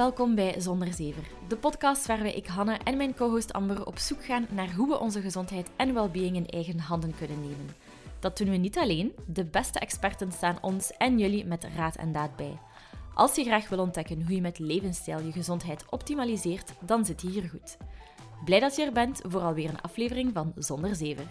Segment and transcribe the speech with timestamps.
[0.00, 4.24] Welkom bij Zonder Zever, de podcast waarbij ik Hanne en mijn co-host Amber op zoek
[4.24, 7.76] gaan naar hoe we onze gezondheid en well-being in eigen handen kunnen nemen.
[8.20, 12.12] Dat doen we niet alleen, de beste experten staan ons en jullie met raad en
[12.12, 12.58] daad bij.
[13.14, 17.28] Als je graag wil ontdekken hoe je met levensstijl je gezondheid optimaliseert, dan zit je
[17.28, 17.76] hier goed.
[18.44, 21.26] Blij dat je er bent voor alweer een aflevering van Zonder Zever.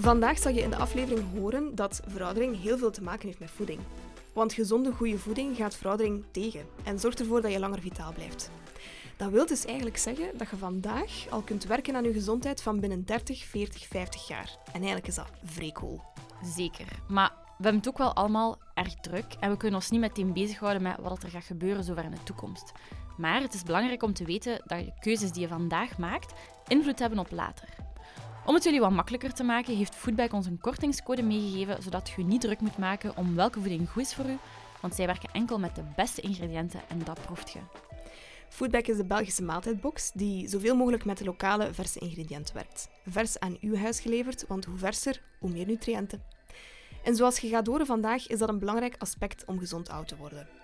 [0.00, 3.50] Vandaag zal je in de aflevering horen dat veroudering heel veel te maken heeft met
[3.50, 3.80] voeding.
[4.32, 8.50] Want gezonde, goede voeding gaat veroudering tegen en zorgt ervoor dat je langer vitaal blijft.
[9.16, 12.80] Dat wil dus eigenlijk zeggen dat je vandaag al kunt werken aan je gezondheid van
[12.80, 14.56] binnen 30, 40, 50 jaar.
[14.66, 15.74] En eigenlijk is dat vrij.
[16.42, 16.86] Zeker.
[17.08, 20.32] Maar we hebben het ook wel allemaal erg druk en we kunnen ons niet meteen
[20.32, 22.72] bezighouden met wat er gaat gebeuren zover in de toekomst.
[23.16, 26.32] Maar het is belangrijk om te weten dat de keuzes die je vandaag maakt
[26.68, 27.68] invloed hebben op later.
[28.48, 32.24] Om het jullie wat makkelijker te maken, heeft Foodback ons een kortingscode meegegeven, zodat je
[32.24, 34.38] niet druk moet maken om welke voeding goed is voor u,
[34.80, 37.58] want zij werken enkel met de beste ingrediënten en dat proeft je.
[38.48, 42.88] Foodback is de Belgische maaltijdbox die zoveel mogelijk met de lokale verse ingrediënten werkt.
[43.06, 46.22] Vers aan uw huis geleverd, want hoe verser, hoe meer nutriënten.
[47.04, 50.16] En zoals je gaat horen vandaag, is dat een belangrijk aspect om gezond oud te
[50.16, 50.57] worden.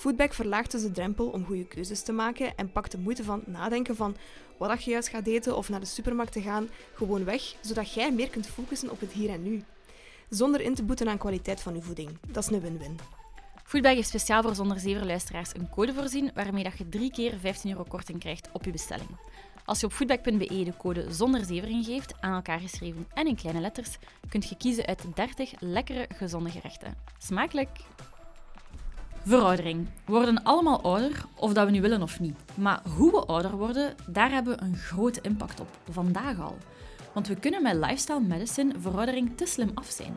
[0.00, 3.42] Foodback verlaagt dus de drempel om goede keuzes te maken en pakt de moeite van
[3.46, 4.16] nadenken van
[4.56, 8.12] wat je juist gaat eten of naar de supermarkt te gaan gewoon weg, zodat jij
[8.12, 9.64] meer kunt focussen op het hier en nu.
[10.28, 12.10] Zonder in te boeten aan kwaliteit van je voeding.
[12.28, 12.98] Dat is een win-win.
[13.64, 17.38] Foodbag heeft speciaal voor zonder zeven luisteraars een code voorzien waarmee dat je drie keer
[17.40, 19.10] 15 euro korting krijgt op je bestelling.
[19.64, 23.60] Als je op foodbag.be de code zonder zever ingeeft, aan elkaar geschreven en in kleine
[23.60, 23.98] letters,
[24.28, 26.94] kunt je kiezen uit 30 lekkere, gezonde gerechten.
[27.18, 27.68] Smakelijk!
[29.24, 29.88] Veroudering.
[30.04, 32.38] We worden allemaal ouder, of dat we nu willen of niet.
[32.54, 36.56] Maar hoe we ouder worden, daar hebben we een grote impact op, vandaag al.
[37.12, 40.16] Want we kunnen met lifestyle medicine veroudering te slim af zijn.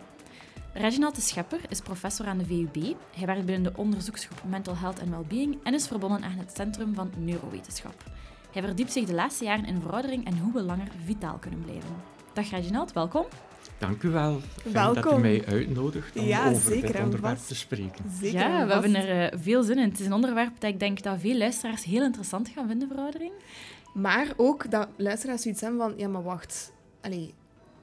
[0.74, 2.96] Reginald de Schepper is professor aan de VUB.
[3.16, 6.94] Hij werkt binnen de onderzoeksgroep Mental Health and Wellbeing en is verbonden aan het Centrum
[6.94, 8.03] van Neurowetenschap.
[8.52, 11.96] Hij verdiept zich de laatste jaren in veroudering en hoe we langer vitaal kunnen blijven.
[12.34, 13.25] Dag Reginald, welkom.
[13.88, 14.42] Dank u wel.
[14.62, 15.04] Fijn Welkom.
[15.04, 17.48] dat u mij uitnodigt om Ja, over zeker dit onderwerp vast.
[17.48, 18.06] te spreken.
[18.22, 19.90] Zeker ja, we hebben er eh, veel zin in.
[19.90, 23.32] Het is een onderwerp dat ik denk dat veel luisteraars heel interessant gaan vinden, veroudering.
[23.94, 27.34] Maar ook dat luisteraars zoiets hebben van, ja maar wacht, Allee,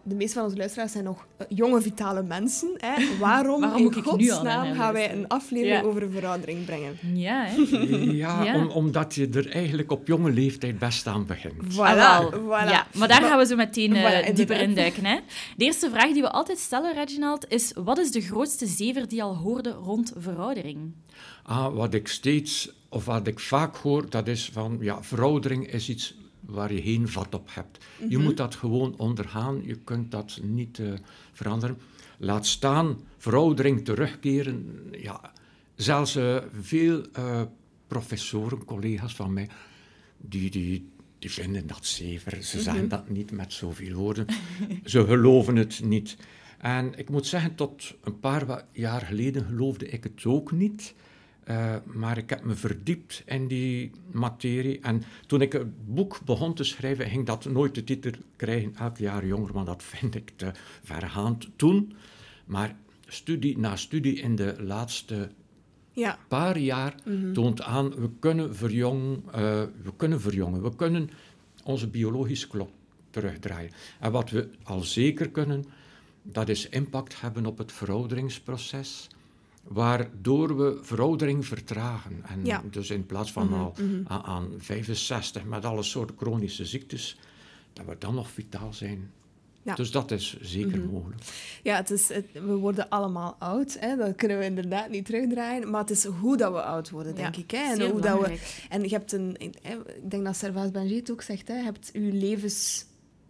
[0.02, 2.68] de meeste van onze luisteraars zijn nog eh, jonge, vitale mensen.
[2.76, 2.94] Hè?
[3.18, 5.86] Waarom, Waarom in godsnaam gaan wij een aflevering Ja.
[5.88, 6.98] over veroudering brengen?
[7.14, 7.56] Ja, hè?
[8.12, 8.54] Ja, Ja.
[8.56, 11.54] Om, omdat je er eigenlijk op jonge leeftijd best aan begint.
[11.74, 12.70] Voilà, Ah, voilà.
[12.70, 15.04] Ja, maar daar gaan we zo meteen eh, Voilà, dieper in duiken.
[15.04, 15.18] Hè.
[15.56, 19.16] De eerste vraag die we altijd stellen, Reginald, is wat is de grootste zever die
[19.16, 20.92] je al hoorde rond veroudering?
[21.42, 25.88] Ah, wat ik steeds, of wat ik vaak hoor, dat is van, ja, veroudering is
[25.88, 26.14] iets
[26.50, 27.84] waar je geen vat op hebt.
[28.08, 28.22] Je Mhm.
[28.26, 30.92] moet dat gewoon ondergaan, je kunt dat niet eh,
[31.32, 31.78] veranderen.
[32.18, 34.66] Laat staan, veroudering terugkeren,
[34.98, 35.32] ja,
[35.74, 37.42] zelfs eh, veel eh,
[37.86, 39.48] professoren, collega's van mij,
[40.16, 40.88] die, die,
[41.18, 42.42] die vinden dat zever.
[42.42, 44.26] Ze zeggen dat niet met zoveel woorden.
[44.84, 46.16] Ze geloven het niet.
[46.58, 50.94] En ik moet zeggen, tot een paar jaar geleden geloofde ik het ook niet.
[51.44, 54.80] Eh, maar ik heb me verdiept in die materie.
[54.80, 58.98] En toen ik het boek begon te schrijven, ging dat nooit de titel krijgen, elk
[58.98, 60.50] jaar jonger, want dat vind ik te
[60.82, 61.92] vergaand toen.
[62.44, 65.30] Maar studie na studie in de laatste
[65.92, 66.94] Ja, paar jaar
[67.32, 70.62] toont aan, we kunnen, verjongen, eh, we kunnen verjongen.
[70.62, 71.10] We kunnen
[71.64, 72.70] onze biologische klok
[73.10, 73.70] terugdraaien.
[74.00, 75.64] En wat we al zeker kunnen,
[76.22, 79.08] dat is impact hebben op het verouderingsproces,
[79.62, 82.22] waardoor we veroudering vertragen.
[82.28, 82.62] En Ja.
[82.70, 87.18] dus in plaats van al aan, aan 65 met alle soorten chronische ziektes,
[87.72, 89.10] dat we dan nog vitaal zijn.
[89.62, 89.74] Ja.
[89.74, 91.22] Dus dat is zeker mogelijk.
[91.62, 93.76] ja het is, het- we worden allemaal oud.
[93.80, 93.96] Hè?
[93.96, 95.70] Dat kunnen we inderdaad niet terugdraaien.
[95.70, 97.50] Maar het is hoe dat we oud worden, denk Ja, ik.
[97.50, 97.58] Hè?
[97.70, 98.38] En, zeer hoe dat we,
[98.68, 99.36] en je hebt een...
[99.62, 101.48] hè, Ik denk dat Servaas het ook zegt.
[101.48, 101.56] Hè?
[101.56, 102.12] Je hebt je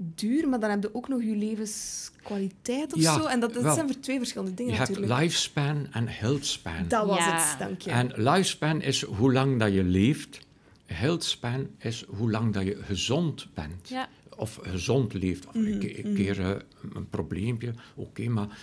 [0.01, 3.27] levensduur, maar dan heb je ook nog je levenskwaliteit of Ja, zo.
[3.27, 3.75] En dat, dat wel.
[3.75, 5.21] zijn voor twee verschillende dingen Je hebt natuurlijk.
[5.21, 6.89] lifespan en healthspan.
[6.89, 7.37] Dat was Ja.
[7.51, 7.91] het, dank je.
[7.91, 10.41] En lifespan is hoe lang dat je leeft.
[10.87, 13.89] Healthspan is hoe lang dat je gezond bent.
[13.89, 14.09] Ja.
[14.37, 15.47] Of gezond leeft.
[15.47, 16.51] Of een ke- een keer eh,
[16.95, 18.29] een probleempje, oké.
[18.29, 18.59] maar,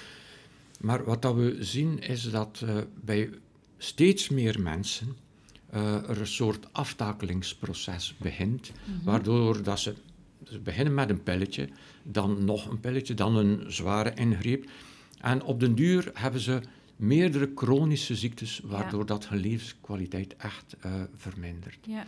[0.80, 3.30] maar wat dat we zien is dat eh, bij
[3.78, 5.16] steeds meer mensen
[5.70, 8.72] eh, er een soort aftakelingsproces begint.
[9.04, 9.94] Waardoor dat ze,
[10.52, 11.70] ze beginnen met een pilletje,
[12.04, 14.66] dan nog een pilletje, dan een zware ingreep.
[15.22, 16.60] En op den duur hebben ze
[16.96, 21.78] meerdere chronische ziektes, waardoor dat hun levenskwaliteit echt eh, vermindert.
[21.88, 22.04] Ja.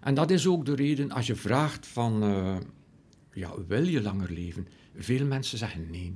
[0.00, 2.22] En dat is ook de reden, als je vraagt van...
[2.22, 2.56] eh,
[3.32, 4.66] ja, wil je langer leven?
[4.96, 6.14] Veel mensen zeggen nee.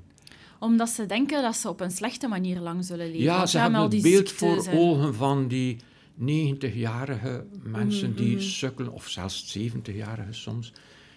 [0.58, 3.22] Omdat ze denken dat ze op een slechte manier lang zullen leven.
[3.22, 5.76] Ja, ze hebben al die het beeld voor en- ogen van die
[6.20, 8.44] 90-jarige mensen Mhm, die mhm.
[8.44, 10.72] sukkelen, of zelfs 70-jarigen soms,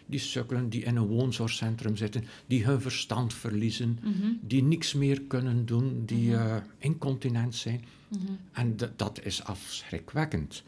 [0.07, 5.21] die sukkelen, die in een woonzorgcentrum zitten, die hun verstand verliezen, Mhm, die niks meer
[5.21, 6.39] kunnen doen, die Mhm.
[6.41, 7.83] eh, incontinent zijn.
[8.07, 8.21] mhm.
[8.51, 10.63] En dat is afschrikwekkend.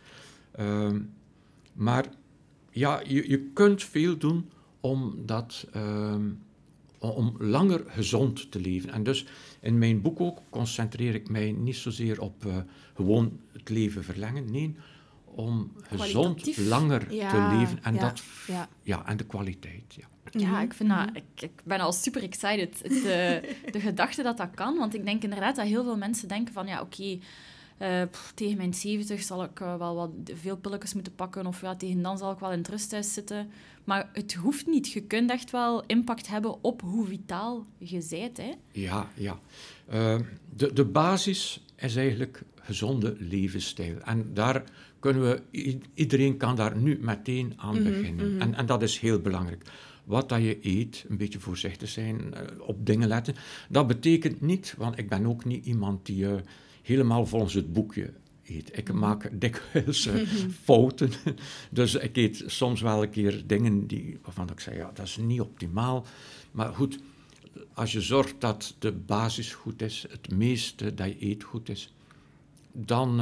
[0.51, 1.00] Ehm,
[1.74, 2.06] maar
[2.71, 4.50] ja, je, je kunt veel doen
[4.80, 6.25] om, dat, ehm,
[7.00, 8.89] om langer gezond te leven.
[8.91, 9.25] En dus
[9.59, 12.57] in mijn boek ook concentreer ik mij niet zozeer op eh,
[12.95, 14.51] gewoon het leven verlengen.
[14.51, 14.75] Nee,
[15.35, 17.83] om gezond langer Ja, te leven.
[17.83, 18.69] En, ja, dat, ja.
[18.83, 19.95] ja, en de kwaliteit.
[19.95, 20.07] Ja.
[20.31, 21.15] Ja, Mhm, ik, vind dat, mhm.
[21.15, 22.79] ik, ik ben al super excited.
[22.83, 24.77] Het, eh, de gedachte dat dat kan.
[24.77, 26.67] Want ik denk inderdaad dat heel veel mensen denken van...
[26.67, 27.19] Ja, oké,
[27.79, 28.01] eh,
[28.33, 31.45] tegen mijn 70 zal ik eh, wel wat veel pilletjes moeten pakken.
[31.45, 33.51] Of ja, tegen dan zal ik wel in het rusthuis zitten.
[33.83, 34.91] Maar het hoeft niet.
[34.91, 38.37] Je kunt echt wel impact hebben op hoe vitaal je bent.
[38.37, 38.51] Hè?
[38.71, 39.39] Ja, ja.
[39.85, 40.19] Eh,
[40.55, 43.97] de, de basis is eigenlijk gezonde levensstijl.
[43.99, 44.63] En daar
[45.00, 45.42] kunnen we,
[45.94, 48.31] iedereen kan daar nu meteen aan Mhm, beginnen.
[48.31, 48.42] mhm.
[48.42, 49.63] En, en dat is heel belangrijk.
[50.04, 53.36] Wat dat je eet, een beetje voorzichtig zijn, eh, op dingen letten.
[53.69, 56.34] Dat betekent niet, want ik ben ook niet iemand die eh,
[56.81, 58.13] helemaal volgens het boekje
[58.46, 58.78] eet.
[58.78, 59.00] Ik Mhm.
[59.00, 60.16] maak dikwijls eh,
[60.63, 61.10] fouten.
[61.72, 65.18] Dus ik eet soms wel een keer dingen die, waarvan ik zeg, ja, dat is
[65.18, 66.06] niet optimaal.
[66.51, 67.00] Maar goed,
[67.74, 71.94] als je zorgt dat de basis goed is, het meeste dat je eet goed is,
[72.72, 73.19] dan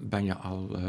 [0.00, 0.84] ben je al eh,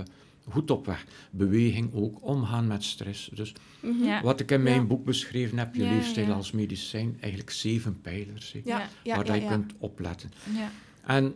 [0.50, 1.06] goed op weg.
[1.32, 3.30] Beweging ook, omgaan met stress.
[3.34, 4.04] Dus Mhm.
[4.04, 4.22] Ja.
[4.22, 4.86] wat ik in mijn Ja.
[4.88, 6.34] boek beschreven heb, je Ja, leefstijl ja.
[6.34, 8.90] als medicijn, eigenlijk zeven pijlers, waar
[9.36, 9.48] je ja.
[9.50, 10.32] kunt opletten.
[10.56, 10.72] Ja.
[11.06, 11.36] En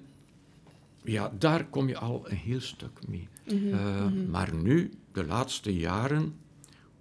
[1.03, 3.27] ja, daar kom je al een heel stuk mee.
[3.45, 4.29] Mhm, Eh, mhm.
[4.29, 6.33] Maar nu, de laatste jaren,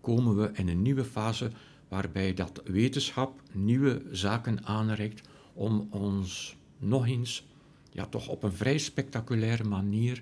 [0.00, 1.50] komen we in een nieuwe fase
[1.88, 7.46] waarbij dat wetenschap nieuwe zaken aanreikt om ons nog eens,
[7.92, 10.20] ja, toch op een vrij spectaculaire manier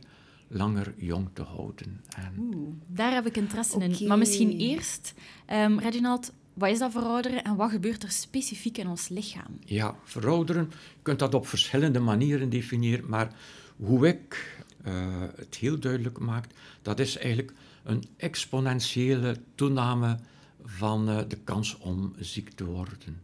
[0.54, 2.00] langer jong te houden.
[2.16, 4.08] En Oeh, daar heb ik interesse in.
[4.08, 5.14] Maar misschien eerst,
[5.46, 9.58] ehm, Reginald, wat is dat verouderen en wat gebeurt er specifiek in ons lichaam?
[9.64, 13.32] Ja, verouderen, je kunt dat op verschillende manieren definiëren, maar
[13.76, 16.46] hoe ik eh, het heel duidelijk maak,
[16.82, 17.52] dat is eigenlijk
[17.82, 20.18] een exponentiële toename
[20.64, 23.20] van eh, de kans om ziek te worden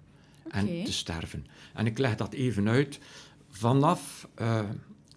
[0.49, 1.47] en te sterven.
[1.75, 2.99] En ik leg dat even uit.
[3.51, 4.61] Vanaf eh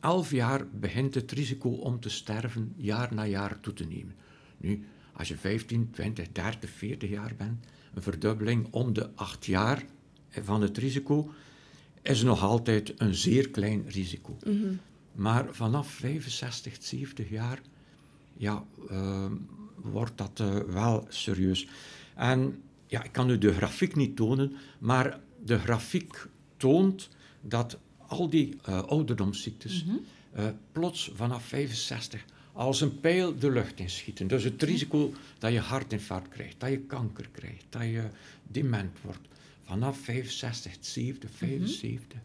[0.03, 4.15] 11 jaar begint het risico om te sterven jaar na jaar toe te nemen.
[4.57, 9.85] Nu, als je 15, 20, 30, 40 jaar bent, een verdubbeling om de 8 jaar
[10.29, 11.33] van het risico
[12.01, 14.37] is nog altijd een zeer klein risico.
[14.45, 14.73] Mhm.
[15.11, 17.61] Maar vanaf 65, 70 jaar
[18.37, 19.25] ja, eh,
[19.75, 21.67] wordt dat eh, wel serieus.
[22.15, 26.27] En ja, ik kan u de grafiek niet tonen, maar de grafiek
[26.57, 27.09] toont
[27.41, 27.77] dat
[28.19, 29.95] al die eh, ouderdomsziektes Mhm.
[30.31, 34.27] eh, plots vanaf 65 als een pijl de lucht inschieten.
[34.27, 38.03] Dus het risico dat je hartinfarct krijgt, dat je kanker krijgt, dat je
[38.43, 39.27] dement wordt,
[39.63, 42.19] vanaf 65, 70, 75.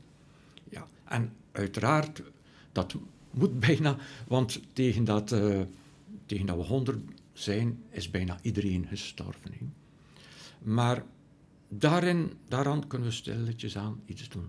[0.70, 2.22] Ja, en uiteraard,
[2.72, 2.94] dat
[3.30, 5.60] moet bijna, want tegen dat, eh,
[6.26, 6.98] tegen dat we 100
[7.32, 9.72] zijn, is bijna iedereen gestorven.
[10.62, 11.04] Maar
[11.68, 14.48] daarin, daaraan kunnen we stilletjes aan iets doen.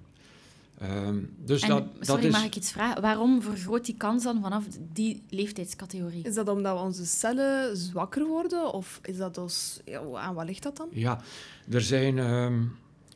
[0.79, 2.31] Ehm, dus En, dat, dat sorry, is...
[2.31, 3.01] mag ik iets vragen?
[3.01, 6.23] Waarom vergroot die kans dan vanaf die leeftijdscategorie?
[6.23, 8.73] Is dat omdat onze cellen zwakker worden?
[8.73, 9.79] Of is dat dus...
[9.85, 10.87] Ja, aan wat ligt dat dan?
[10.91, 11.21] Ja,
[11.69, 12.63] er zijn ehm,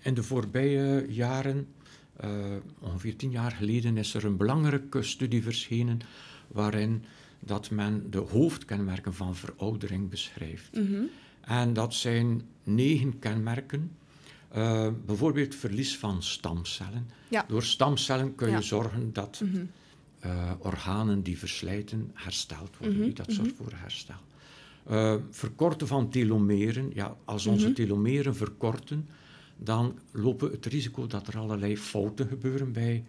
[0.01, 1.67] in de voorbije jaren,
[2.15, 2.29] eh,
[2.79, 5.99] ongeveer tien jaar geleden, is er een belangrijke studie verschenen
[6.47, 7.03] waarin
[7.39, 10.75] dat men de hoofdkenmerken van veroudering beschrijft.
[10.75, 11.03] Mhm.
[11.41, 13.91] En dat zijn negen kenmerken.
[14.53, 17.09] Eh, bijvoorbeeld verlies van stamcellen.
[17.29, 17.45] Ja.
[17.47, 18.61] Door stamcellen kun je Ja.
[18.61, 19.63] zorgen dat Mhm.
[20.19, 22.99] eh, organen die verslijten hersteld worden.
[22.99, 24.15] Mhm, Dat zorgt voor herstel.
[24.87, 26.91] Eh, verkorten van telomeren.
[26.93, 27.75] Ja, als onze Mhm.
[27.75, 29.07] telomeren verkorten,
[29.57, 33.03] dan lopen het risico dat er allerlei fouten gebeuren bij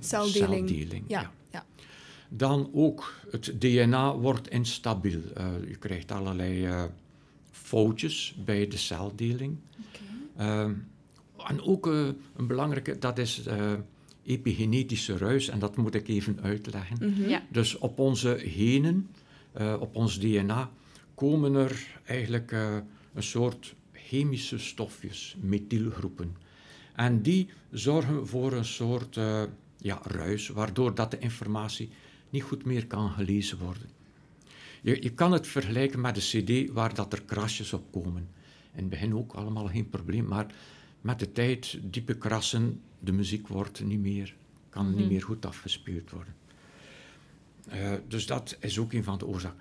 [0.00, 0.68] Celdeling.
[0.68, 1.04] celdeling.
[1.08, 1.64] Ja, ja.
[2.28, 5.20] Dan ook het DNA wordt instabiel.
[5.68, 6.68] Je krijgt allerlei
[7.50, 9.56] foutjes bij de celdeling.
[10.36, 10.72] Ehm,
[11.46, 13.72] en ook eh, een belangrijke, dat is eh,
[14.26, 16.96] epigenetische ruis, en dat moet ik even uitleggen.
[17.00, 17.28] Mhm.
[17.28, 17.42] Ja.
[17.50, 19.08] Dus op onze genen,
[19.52, 20.70] eh, op ons DNA,
[21.14, 22.76] komen er eigenlijk eh,
[23.14, 26.36] een soort chemische stofjes, methylgroepen.
[26.94, 29.42] En die zorgen voor een soort eh,
[29.78, 31.88] ja, ruis, waardoor dat de informatie
[32.30, 33.88] niet goed meer kan gelezen worden.
[34.82, 38.28] Je, je kan het vergelijken met een cd waar dat er krasjes op komen.
[38.76, 40.54] In het begin ook allemaal geen probleem, maar
[41.00, 44.34] met de tijd, diepe krassen, de muziek wordt niet meer,
[44.68, 46.34] kan niet meer goed afgespeeld worden.
[47.68, 49.58] Eh, dus dat is ook een van de oorzaken.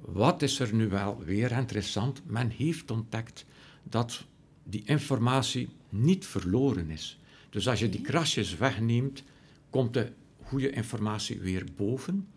[0.00, 2.22] Wat is er nu wel weer interessant?
[2.26, 3.44] Men heeft ontdekt
[3.82, 4.24] dat
[4.64, 7.20] die informatie niet verloren is.
[7.50, 9.22] Dus als je die krasjes wegneemt,
[9.70, 12.28] komt de goede informatie weer boven.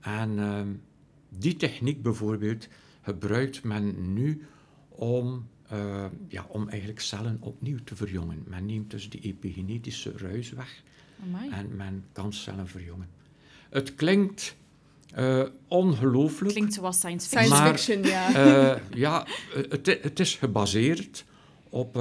[0.00, 0.68] En ehm,
[1.28, 2.68] die techniek bijvoorbeeld
[3.02, 4.42] gebruikt men nu
[4.94, 8.44] om, eh, ja, om eigenlijk cellen opnieuw te verjongen.
[8.46, 10.82] Men neemt dus die epigenetische ruis weg
[11.24, 11.50] Amai.
[11.50, 13.08] en men kan cellen verjongen.
[13.68, 14.56] Het klinkt
[15.12, 16.52] eh, ongelooflijk.
[16.54, 17.46] Klinkt zoals science fiction.
[17.56, 18.34] Science Maar- fiction, ja.
[18.74, 19.26] Eh, ja,
[19.68, 21.24] het, het is gebaseerd
[21.68, 21.96] op,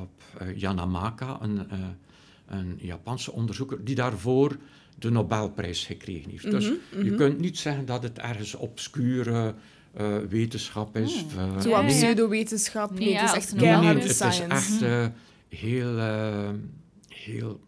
[0.00, 0.18] op
[0.54, 1.78] Yanamaka, een, eh,
[2.46, 4.56] een Japanse onderzoeker, die daarvoor
[4.98, 6.50] de Nobelprijs gekregen heeft.
[6.50, 6.70] Dus
[7.02, 9.54] je kunt niet zeggen dat het ergens obscure
[9.98, 11.24] eh, wetenschap is.
[11.24, 12.90] of, eh, Zo pseudowetenschap.
[12.90, 14.44] Nee, Nee, het is echt Nee, nee, het is science.
[14.44, 15.06] echt eh,
[15.48, 16.50] heel, eh,
[17.08, 17.60] heel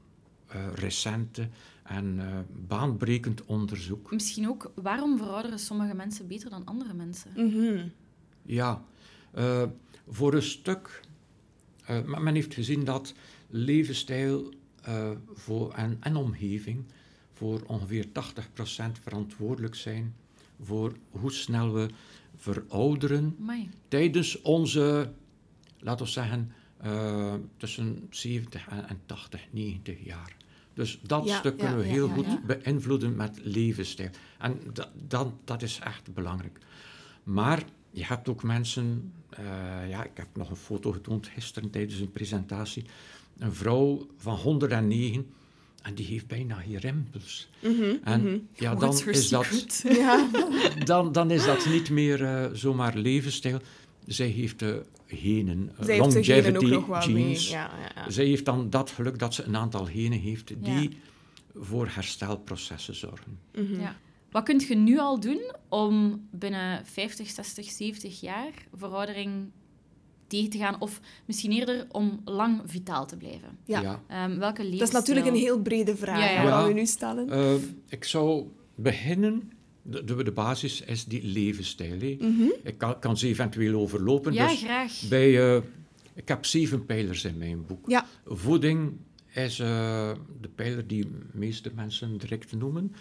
[0.46, 1.49] eh, recente
[1.82, 4.12] en eh, baanbrekend onderzoek.
[4.12, 7.30] Misschien ook, waarom verouderen sommige mensen beter dan andere mensen?
[7.37, 7.88] Mhm.
[8.42, 8.82] Ja,
[9.32, 9.62] eh,
[10.08, 11.00] voor een stuk.
[11.84, 13.14] eh, men heeft gezien dat
[13.49, 16.84] levensstijl eh, voor, en, en omgeving
[17.32, 18.08] voor ongeveer 80%
[19.02, 20.14] verantwoordelijk zijn
[20.62, 21.88] voor hoe snel we
[22.40, 23.68] verouderen Amai.
[23.88, 25.12] tijdens onze,
[25.78, 30.37] laten we zeggen, eh, tussen 70 en, en 80, 90 jaar.
[30.75, 32.40] Dus dat Ja, stuk ja, kunnen we ja, heel ja, goed ja.
[32.47, 34.11] beïnvloeden met levensstijl.
[34.38, 36.59] En dat, dat, dat is echt belangrijk.
[37.23, 42.00] Maar je hebt ook mensen, eh, ja, ik heb nog een foto getoond gisteren tijdens
[42.00, 42.85] een presentatie,
[43.38, 45.26] een vrouw van 109
[45.82, 47.49] en die heeft bijna geen rimpels.
[47.62, 48.38] Mhm, En mhm.
[48.54, 49.82] ja, dan What's her is, dat?
[49.99, 50.28] Ja.
[50.84, 53.58] dan, dan is dat niet meer eh, zomaar levensstijl.
[54.06, 57.22] Zij heeft de genen, eh, Zij heeft de genen ook longevity nog wel mee.
[57.25, 57.49] genes.
[57.50, 58.10] Ja, ja, ja.
[58.10, 60.96] Zij heeft dan dat geluk dat ze een aantal genen heeft die Ja.
[61.54, 63.38] voor herstelprocessen zorgen.
[63.54, 63.80] Mhm.
[63.80, 63.96] Ja.
[64.30, 69.50] Wat kun je nu al doen om binnen 50, 60, 70 jaar veroudering
[70.30, 70.80] tegen te gaan?
[70.80, 73.58] Of misschien eerder om lang vitaal te blijven?
[73.64, 74.02] Ja.
[74.06, 76.66] Ehm, welke Dat is natuurlijk een heel brede vraag Ja, ja.
[76.66, 77.30] we nu stellen.
[77.30, 77.54] Eh,
[77.88, 82.16] ik zou beginnen, de, de, de basis is die levensstijl.
[82.18, 82.49] Mhm.
[82.62, 84.32] Ik kan, kan ze eventueel overlopen.
[84.32, 85.02] Ja, dus graag.
[85.08, 85.62] bij, eh,
[86.14, 87.88] ik heb zeven pijlers in mijn boek.
[87.88, 88.06] Ja.
[88.25, 88.92] Voeding
[89.34, 92.94] is eh, de pijler die de meeste mensen direct noemen.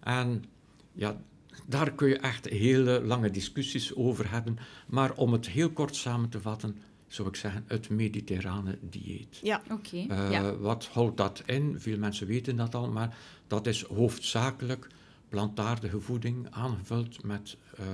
[0.00, 0.44] En
[0.92, 1.20] ja,
[1.66, 4.58] daar kun je echt hele lange discussies over hebben.
[4.86, 9.40] Maar om het heel kort samen te vatten, zou ik zeggen het mediterrane dieet.
[9.42, 9.62] Ja.
[9.70, 9.96] Oké.
[9.96, 10.56] Eh, ja.
[10.56, 11.74] Wat houdt dat in?
[11.78, 14.86] Veel mensen weten dat al, maar dat is hoofdzakelijk
[15.28, 17.84] plantaardige voeding aangevuld met eh,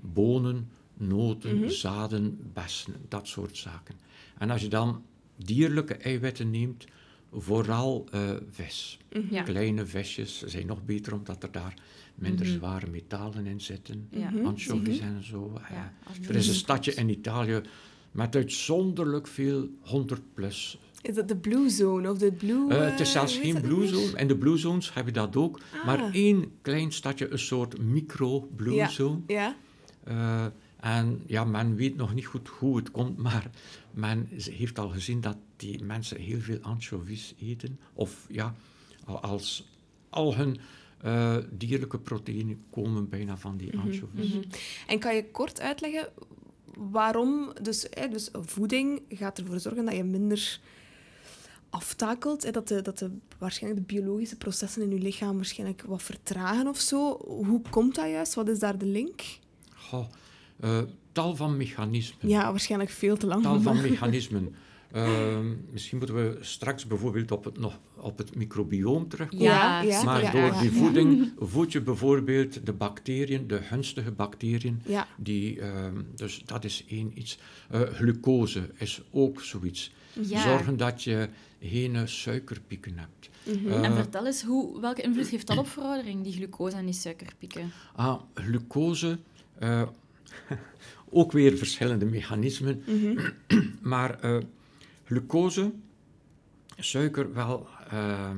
[0.00, 1.68] bonen, noten, Mhm.
[1.68, 3.94] zaden, bessen, dat soort zaken.
[4.38, 5.02] En als je dan
[5.36, 6.84] dierlijke eiwitten neemt,
[7.32, 8.98] vooral eh, vis.
[9.12, 9.34] Mhm.
[9.34, 9.42] Ja.
[9.42, 11.74] Kleine visjes zijn nog beter omdat er daar
[12.14, 12.54] minder Mhm.
[12.56, 14.08] zware metalen in zitten.
[14.10, 14.30] Ja.
[14.30, 14.46] Mhm.
[14.46, 15.52] Anchovies en zo.
[15.70, 15.92] Ja,
[16.22, 16.28] eh.
[16.28, 17.60] er is een je- stadje in Italië
[18.10, 22.70] met uitzonderlijk veel 100 plus Is dat de Blue Zone of de Blue...
[22.70, 24.18] eh, eh, het is zelfs hoe geen blue zone.
[24.18, 25.60] In de blue zones heb je dat ook.
[25.84, 26.14] Maar Ah.
[26.14, 28.88] één klein stadje, een soort micro-blue Ja.
[28.88, 29.20] zone.
[29.26, 29.56] Ja.
[30.04, 30.44] Eh,
[30.80, 33.50] en ja, men weet nog niet goed hoe het komt, maar
[33.90, 37.78] men heeft al gezien dat die mensen heel veel anchovies eten.
[37.92, 38.54] Of ja,
[39.04, 39.68] al- als
[40.10, 40.58] al hun
[41.00, 44.32] eh, dierlijke proteïnen komen bijna van die anchovies.
[44.32, 44.42] Mhm.
[44.86, 46.08] En kan je kort uitleggen
[46.76, 47.52] waarom...
[47.62, 50.60] Dus, hè, dus voeding gaat ervoor zorgen dat je minder
[51.70, 52.42] aftakelt.
[52.42, 56.68] Hè, dat, de, dat de, waarschijnlijk de biologische processen in je lichaam waarschijnlijk wat vertragen
[56.68, 57.18] of zo.
[57.24, 58.34] Hoe komt dat juist?
[58.34, 59.22] Wat is daar de link?
[59.74, 60.06] Goh,
[60.60, 60.82] eh,
[61.12, 62.28] tal van mechanismen.
[62.28, 63.42] Ja, waarschijnlijk veel te lang.
[63.42, 64.54] tal van mechanismen.
[64.92, 69.44] Ehm, misschien moeten we straks bijvoorbeeld op het, nog, op het microbioom terugkomen.
[69.44, 74.82] Ja, ja, maar door die voeding voed je bijvoorbeeld de bacteriën, de gunstige bacteriën.
[74.86, 75.06] Ja.
[75.16, 77.38] Die, ehm, dus dat is één iets.
[77.70, 79.92] Eh, glucose is ook zoiets.
[80.22, 80.42] Ja.
[80.42, 81.28] Zorgen dat je
[81.60, 83.28] geen suikerpieken hebt.
[83.42, 83.72] Mhm.
[83.72, 86.94] Eh, En vertel eens, hoe, welke invloed heeft dat op veroudering, die glucose en die
[86.94, 87.72] suikerpieken?
[87.94, 89.18] ah, glucose,
[89.58, 89.82] eh,
[91.10, 92.82] ook weer verschillende mechanismen.
[92.86, 93.18] Mhm.
[93.82, 94.36] Maar eh,
[95.06, 95.72] glucose,
[96.78, 98.30] suiker, wel, eh,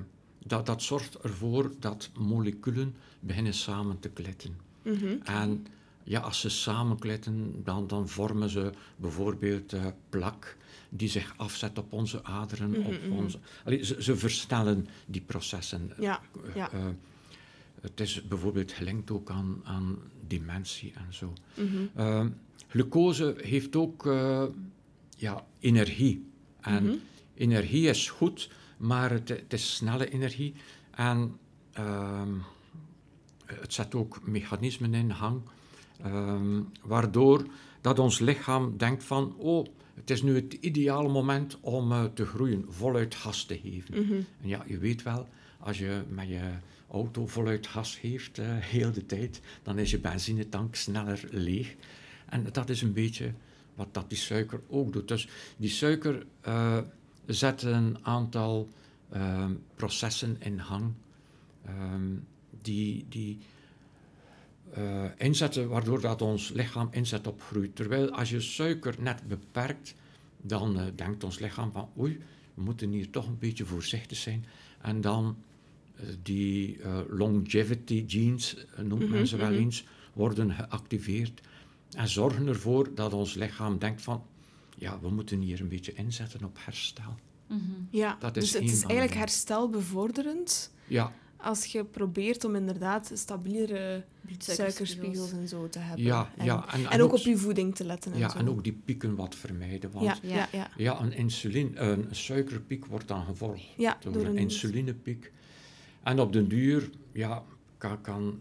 [0.46, 4.56] dat, dat zorgt ervoor dat moleculen beginnen samen te kletten.
[4.82, 5.16] Mhm.
[5.24, 5.66] En
[6.02, 10.56] ja, als ze samenkletten, dan, dan vormen ze bijvoorbeeld eh, plak
[10.88, 12.70] die zich afzet op onze aderen.
[12.70, 13.12] Mhm, op mhm.
[13.12, 15.92] onze, Allee, ze, ze versnellen die processen.
[16.00, 16.20] Ja,
[16.54, 16.70] ja.
[16.70, 16.86] eh,
[17.80, 21.32] het is bijvoorbeeld gelinkt ook aan, aan dementie en zo.
[21.96, 22.26] Uh,
[22.68, 24.04] glucose heeft ook
[25.16, 26.28] ja, energie.
[26.60, 26.94] En Mhm.
[27.34, 30.54] energie is goed, maar het, het is snelle energie.
[30.90, 31.36] En
[31.72, 32.32] ehm,
[33.44, 35.40] het zet ook mechanismen in gang,
[36.02, 37.46] ehm, waardoor
[37.80, 42.26] dat ons lichaam denkt van, oh, het is nu het ideale moment om eh, te
[42.26, 44.02] groeien, voluit gas te geven.
[44.04, 44.12] Mhm.
[44.12, 45.28] En ja, je weet wel,
[45.60, 46.40] als je met je
[46.90, 51.74] auto voluit gas geeft, eh, heel de tijd, dan is je benzinetank sneller leeg.
[52.28, 53.32] En dat is een beetje
[53.78, 55.08] wat dat die suiker ook doet.
[55.08, 56.78] Dus die suiker eh,
[57.26, 58.68] zet een aantal
[59.10, 60.92] ehm, processen in gang
[61.64, 62.16] ehm,
[62.62, 63.38] die, die
[64.72, 67.72] eh, inzetten, waardoor dat ons lichaam inzet op groei.
[67.72, 69.94] Terwijl als je suiker net beperkt,
[70.40, 72.18] dan eh, denkt ons lichaam van oei,
[72.54, 74.44] we moeten hier toch een beetje voorzichtig zijn.
[74.80, 75.36] En dan
[76.22, 79.58] die longevity genes, noemt Mhm, men ze wel mhm.
[79.58, 81.40] eens, worden geactiveerd
[81.96, 84.22] en zorgen ervoor dat ons lichaam denkt van
[84.76, 87.14] ja, we moeten hier een beetje inzetten op herstel.
[87.46, 87.60] Mhm.
[87.90, 93.10] Ja, Dat is dus het is de eigenlijk herstelbevorderend Ja, als je probeert om inderdaad
[93.14, 94.04] stabielere
[94.38, 96.04] suikerspiegels en zo te hebben.
[96.04, 96.72] ja, en, ja.
[96.72, 98.38] En, en ook op je voeding te letten en ja, zo.
[98.38, 99.90] en ook die pieken wat vermijden.
[99.90, 100.34] Want ja, Ja.
[100.36, 100.70] ja, ja.
[100.76, 105.32] Ja, een, insuline, een suikerpiek wordt dan gevolgd Ja, door, door een, een- insulinepiek.
[106.02, 107.42] En op den duur, ja,
[107.78, 108.38] kan, kan,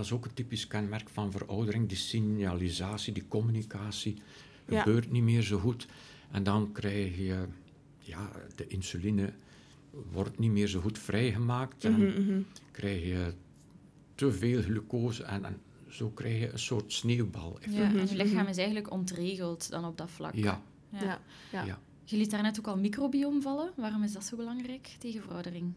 [0.00, 4.16] dat is ook een typisch kenmerk van veroudering, die signalisatie, die communicatie
[4.68, 4.78] Ja.
[4.82, 5.86] gebeurt niet meer zo goed.
[6.30, 7.44] En dan krijg je,
[7.98, 9.32] ja, de insuline
[10.12, 12.40] wordt niet meer zo goed vrijgemaakt en Mhm, mhm.
[12.70, 13.34] krijg je
[14.14, 17.58] te veel glucose en, en zo krijg je een soort sneeuwbal.
[17.60, 20.34] Ja, en je Mhm, lichaam is eigenlijk ontregeld dan op dat vlak.
[20.34, 20.98] Ja, Ja.
[21.00, 21.20] Ja,
[21.52, 21.64] ja.
[21.64, 21.78] Ja.
[22.04, 23.72] Je liet daarnet ook al microbiome vallen.
[23.76, 25.72] Waarom is dat zo belangrijk tegen veroudering?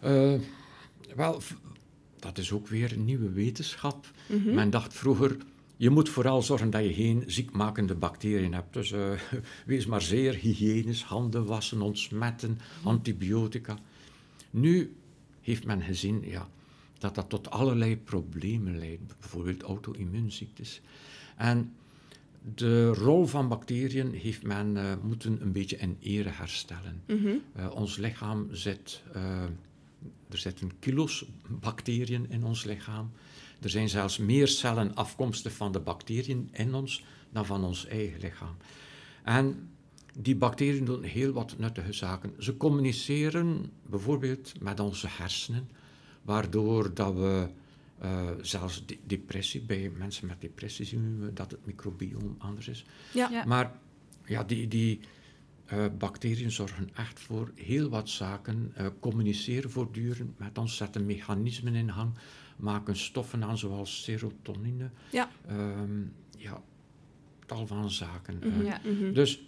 [0.00, 0.34] Eh,
[1.16, 1.40] wel,
[2.20, 4.10] dat is ook weer nieuwe wetenschap.
[4.26, 4.54] Mhm.
[4.54, 5.36] Men dacht vroeger,
[5.76, 8.72] je moet vooral zorgen dat je geen ziekmakende bacteriën hebt.
[8.72, 9.10] Dus eh,
[9.66, 13.78] wees maar zeer hygiënisch, handen wassen, ontsmetten, antibiotica.
[14.50, 14.94] Nu
[15.40, 16.48] heeft men gezien ja,
[16.98, 20.80] dat dat tot allerlei problemen leidt, bijvoorbeeld auto-immuunziektes.
[21.36, 21.72] En
[22.54, 27.02] de rol van bacteriën heeft men eh, moeten een beetje in ere herstellen.
[27.06, 27.28] Mhm.
[27.52, 29.02] Eh, ons lichaam zit,
[30.28, 33.10] er zitten kilo's bacteriën in ons lichaam.
[33.60, 38.20] Er zijn zelfs meer cellen afkomstig van de bacteriën in ons dan van ons eigen
[38.20, 38.56] lichaam.
[39.24, 39.68] En
[40.18, 42.32] die bacteriën doen heel wat nuttige zaken.
[42.38, 45.68] Ze communiceren bijvoorbeeld met onze hersenen,
[46.22, 47.48] waardoor dat we
[47.98, 52.84] eh, zelfs de- depressie, bij mensen met depressie zien we dat het microbioom anders is.
[53.12, 53.28] Ja.
[53.30, 53.44] Ja.
[53.44, 53.72] Maar
[54.26, 55.00] ja, die, die
[55.70, 61.74] eh, bacteriën zorgen echt voor heel wat zaken, eh, communiceren voortdurend met ons, zetten mechanismen
[61.74, 62.12] in gang,
[62.56, 64.90] maken stoffen aan zoals serotonine.
[65.10, 65.30] Ja.
[65.48, 66.00] Ehm,
[66.38, 66.62] ja,
[67.46, 68.42] tal van zaken.
[68.42, 68.48] eh.
[68.48, 68.80] Mhm, Ja.
[68.84, 69.12] mhm.
[69.12, 69.42] Dus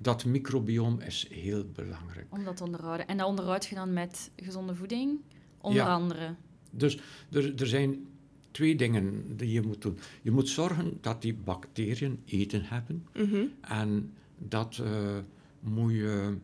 [0.00, 2.26] dat microbiome is heel belangrijk.
[2.30, 3.06] Om dat te onderhouden.
[3.06, 5.18] En dat onderhoud je dan met gezonde voeding,
[5.60, 5.94] onder Ja.
[5.94, 6.34] andere.
[6.70, 6.98] Dus
[7.30, 8.06] er, er zijn
[8.50, 9.98] twee dingen die je moet doen.
[10.22, 13.06] Je moet zorgen dat die bacteriën eten hebben.
[13.14, 13.44] Mhm.
[13.60, 15.16] En dat eh,
[15.62, 16.34] moet je,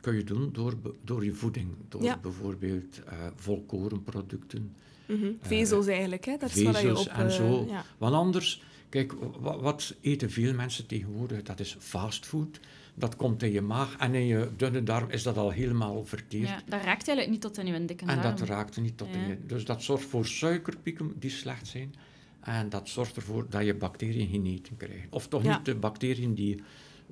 [0.00, 0.74] kun je doen door,
[1.04, 1.68] door je voeding.
[1.88, 2.18] Door Ja.
[2.22, 4.72] bijvoorbeeld eh volkorenproducten,
[5.08, 5.26] Mhm.
[5.40, 6.36] Vezels eigenlijk, hè?
[6.36, 7.12] Dat is waar je vezels op...
[7.12, 7.66] en eh, zo.
[7.68, 7.84] ja.
[7.98, 11.42] Want anders, kijk, wa- wat eten veel mensen tegenwoordig?
[11.42, 12.60] Dat is fastfood.
[12.94, 16.48] Dat komt in je maag en in je dunne darm is dat al helemaal verteerd.
[16.48, 18.36] Ja, dat raakt eigenlijk niet tot in je dikke En darm.
[18.36, 19.26] dat raakt niet tot in Ja.
[19.26, 19.38] je...
[19.46, 21.94] Dus dat zorgt voor suikerpieken die slecht zijn.
[22.40, 25.06] En dat zorgt ervoor dat je bacteriën geen eten krijgen.
[25.10, 25.56] Of toch Ja.
[25.56, 26.62] niet de bacteriën die.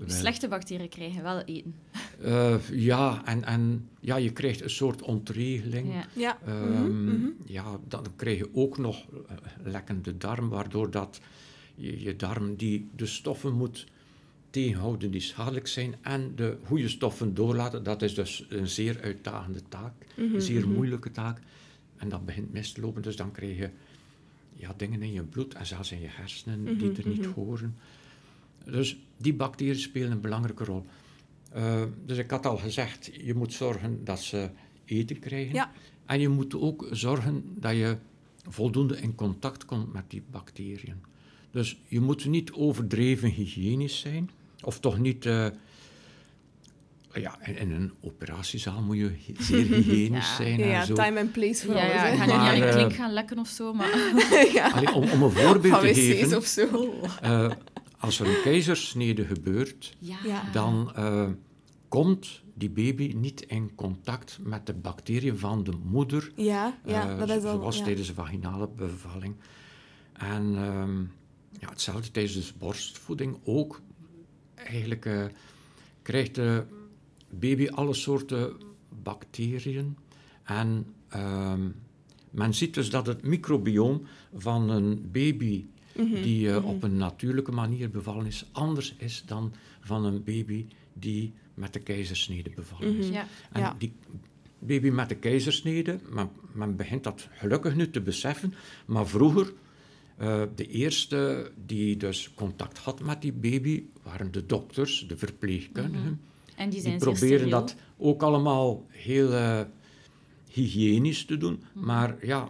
[0.06, 1.74] Slechte bacteriën krijgen wel eten.
[2.22, 5.92] Eh, ja, en, en ja, je krijgt een soort ontregeling.
[5.92, 6.06] Ja.
[6.12, 6.38] Ja.
[6.46, 7.28] Ehm, Mhm, mhm.
[7.46, 11.20] Ja, dan krijg je ook nog eh, lekkende darm, waardoor dat
[11.74, 13.86] je, je darm die de stoffen moet
[14.50, 17.82] tegenhouden die schadelijk zijn en de goede stoffen doorlaten.
[17.82, 20.72] Dat is dus een zeer uitdagende taak, een zeer mhm.
[20.72, 21.40] moeilijke taak.
[21.96, 23.70] En dat begint mis te lopen, dus dan krijg je
[24.52, 27.76] ja, dingen in je bloed en zelfs in je hersenen die er niet horen.
[28.64, 30.84] Dus die bacteriën spelen een belangrijke rol.
[31.52, 34.50] Eh, dus ik had al gezegd, je moet zorgen dat ze
[34.84, 35.54] eten krijgen.
[35.54, 35.72] Ja.
[36.06, 37.96] En je moet ook zorgen dat je
[38.48, 41.02] voldoende in contact komt met die bacteriën.
[41.50, 44.30] Dus je moet niet overdreven hygiënisch zijn,
[44.62, 45.26] of toch niet.
[45.26, 45.46] eh,
[47.14, 50.34] ja, in, in een operatiezaal moet je zeer hygiënisch Ja.
[50.36, 50.58] zijn.
[50.58, 50.94] Ja, en ja, zo.
[50.94, 52.92] time and place voor Ja, alles, ja, ga nu niet Maar, aan je eh, klink
[52.92, 53.88] gaan lekken of zo, maar...
[54.54, 54.70] ja.
[54.70, 56.94] Allee, om, om een voorbeeld Van te wc's geven, of zo.
[57.22, 57.50] eh,
[58.04, 60.16] als er een keizersnede gebeurt, Ja.
[60.24, 60.50] Ja.
[60.52, 61.28] dan eh,
[61.88, 67.18] komt die baby niet in contact met de bacteriën van de moeder, Ja, ja eh,
[67.18, 67.56] dat is al...
[67.58, 67.84] zoals ja.
[67.84, 69.34] tijdens de vaginale bevalling.
[70.12, 71.00] En ehm,
[71.60, 73.80] ja, hetzelfde tijdens de borstvoeding ook.
[74.54, 75.24] Eigenlijk eh,
[76.02, 76.64] krijgt de
[77.30, 78.56] baby alle soorten
[79.02, 79.96] bacteriën.
[80.42, 81.68] En ehm,
[82.30, 84.02] men ziet dus dat het microbioom
[84.34, 89.52] van een baby Mhm, die eh, op een natuurlijke manier bevallen is, anders is dan
[89.80, 93.04] van een baby die met de keizersnede bevallen is.
[93.06, 93.14] Mhm.
[93.14, 93.26] Ja.
[93.52, 93.74] En Ja.
[93.78, 93.92] die
[94.58, 98.54] baby met de keizersnede, men, men begint dat gelukkig nu te beseffen,
[98.86, 99.52] maar vroeger,
[100.16, 106.20] eh, de eerste die dus contact had met die baby, waren de dokters, de verpleegkundigen.
[106.56, 109.60] En die Die proberen dat ook allemaal heel eh,
[110.50, 111.86] hygiënisch te doen, Mhm.
[111.86, 112.48] maar ja,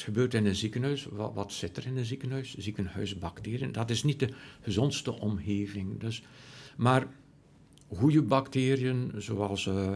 [0.00, 1.04] het gebeurt in een ziekenhuis.
[1.10, 2.54] Wat, wat zit er in een ziekenhuis?
[2.56, 3.72] Ziekenhuisbacteriën.
[3.72, 4.28] Dat is niet de
[4.60, 6.00] gezondste omgeving.
[6.00, 6.22] Dus,
[6.76, 7.06] maar
[7.88, 9.90] goede bacteriën, zoals eh,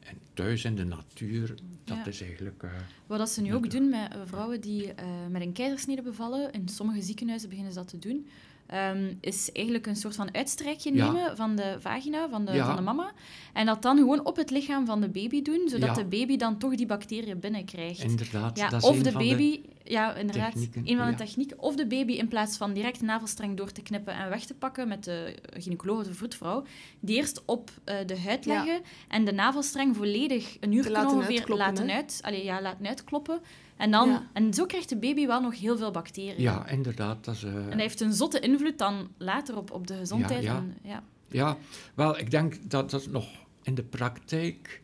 [0.00, 2.06] en thuis in de natuur, dat Ja.
[2.06, 2.62] is eigenlijk...
[2.62, 2.70] eh,
[3.06, 4.92] Wat dat ze nu ook doen met eh, vrouwen die
[5.30, 8.26] met een keizersnede bevallen, in sommige ziekenhuizen beginnen ze dat te doen,
[8.70, 11.12] ehm, is eigenlijk een soort van uitstrijkje Ja.
[11.12, 12.66] nemen van de vagina, van de, Ja.
[12.66, 13.12] van de mama,
[13.52, 15.94] en dat dan gewoon op het lichaam van de baby doen, zodat Ja.
[15.94, 18.02] de baby dan toch die bacteriën binnenkrijgt.
[18.02, 21.10] inderdaad, Ja, dat is of een de van baby, ja, inderdaad, technieken, een van de
[21.12, 21.16] ja.
[21.18, 21.58] technieken.
[21.58, 24.54] Of de baby in plaats van direct de navelstreng door te knippen en weg te
[24.54, 26.64] pakken met de gynaecoloog of de vroedvrouw,
[27.00, 28.54] die eerst op eh, de huid Ja.
[28.54, 32.86] leggen en de navelstreng volledig een uur laten ongeveer uitkloppen, laten, uit, allee, ja, laten
[32.86, 33.40] uitkloppen.
[33.80, 34.28] En, dan, Ja.
[34.32, 36.40] en zo krijgt de baby wel nog heel veel bacteriën.
[36.42, 37.24] Ja, inderdaad.
[37.24, 40.42] Dat is, eh, En dat heeft een zotte invloed dan later op, op de gezondheid.
[40.42, 40.58] Ja, ja.
[40.58, 41.02] En, ja.
[41.28, 41.56] Ja,
[41.94, 43.26] wel, ik denk dat dat nog
[43.62, 44.80] in de praktijk...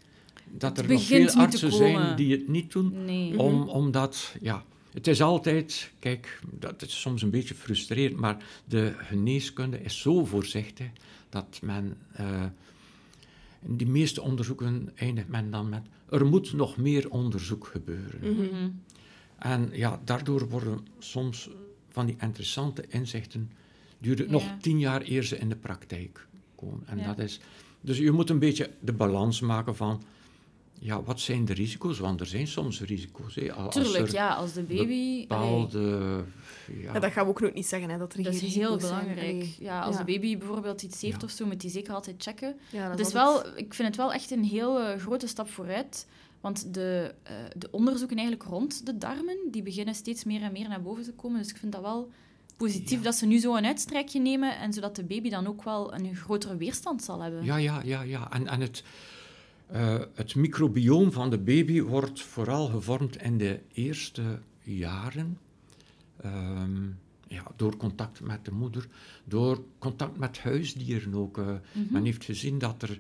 [0.51, 3.05] Dat Het er nog veel artsen zijn die het niet doen.
[3.05, 3.39] Nee.
[3.39, 8.95] Om, omdat, ja, het is altijd, kijk, dat is soms een beetje frustrerend, maar de
[8.97, 10.87] geneeskunde is zo voorzichtig
[11.29, 12.43] dat men, eh,
[13.67, 18.21] in die meeste onderzoeken eindigt men dan met, er moet nog meer onderzoek gebeuren.
[18.21, 18.69] Mhm.
[19.39, 21.51] En ja, daardoor worden soms
[21.91, 23.51] van die interessante inzichten,
[23.99, 26.83] duurt het nog tien jaar eer ze in de praktijk komen.
[26.87, 27.07] En Ja.
[27.07, 27.41] dat is,
[27.81, 30.03] dus je moet een beetje de balans maken van,
[30.79, 31.99] ja, wat zijn de risico's?
[31.99, 33.35] Want er zijn soms risico's.
[33.35, 33.53] Hè.
[33.53, 35.27] Al- Als Tuurlijk, ja, als de baby...
[35.29, 35.67] Ja,
[36.83, 39.45] Ja, dat gaan we ook nooit niet zeggen, hè, dat er dat is heel belangrijk.
[39.59, 40.05] Ja, als Ja.
[40.05, 41.27] de baby bijvoorbeeld iets heeft Ja.
[41.27, 42.57] of zo, moet die zeker altijd checken.
[42.73, 46.07] Dat is altijd- wel, ik vind het wel echt een heel eh, grote stap vooruit.
[46.47, 50.69] Want de, eh, de onderzoeken eigenlijk rond de darmen, die beginnen steeds meer en meer
[50.69, 51.39] naar boven te komen.
[51.39, 52.11] Dus ik vind dat wel
[52.57, 53.05] positief Ja.
[53.05, 56.17] dat ze nu zo een uitstrijkje nemen en zodat de baby dan ook wel een
[56.17, 57.45] grotere weerstand zal hebben.
[57.45, 58.03] ja, ja, ja.
[58.03, 58.33] ja.
[58.33, 58.85] En, en het,
[59.67, 65.39] eh, het microbioom van de baby wordt vooral gevormd in de eerste jaren.
[66.21, 66.85] Ehm,
[67.29, 68.87] ja, door contact met de moeder,
[69.25, 71.39] door contact met huisdieren ook.
[71.39, 71.45] eh.
[71.47, 71.93] Mhm.
[71.93, 72.99] Men heeft gezien dat er,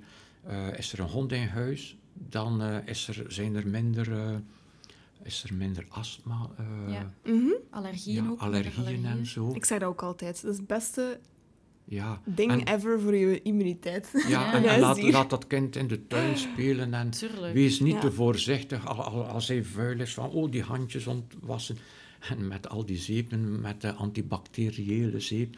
[0.78, 1.96] is er een hond in huis,
[2.28, 4.34] dan eh, is er, zijn er minder, eh,
[5.22, 7.12] is er minder astma, eh, Ja.
[7.24, 7.50] Mhm.
[7.70, 8.40] Allergieën ja, ook.
[8.40, 9.50] allergieën minder en zo.
[9.54, 10.42] Ik zeg dat ook altijd.
[10.42, 11.20] Dat is het beste
[11.84, 12.20] Ja.
[12.24, 14.10] ding En- ever voor je immuniteit.
[14.12, 14.28] Ja,
[14.62, 14.74] Ja.
[14.74, 17.54] en, laat, dat kind in de tuin spelen en Tuurlijk.
[17.54, 18.00] wees niet Ja.
[18.00, 21.78] te voorzichtig al, al- als hij vuil is van oh, die handjes ontwassen.
[22.28, 25.56] En met al die zeepen, met de antibacteriële zeep,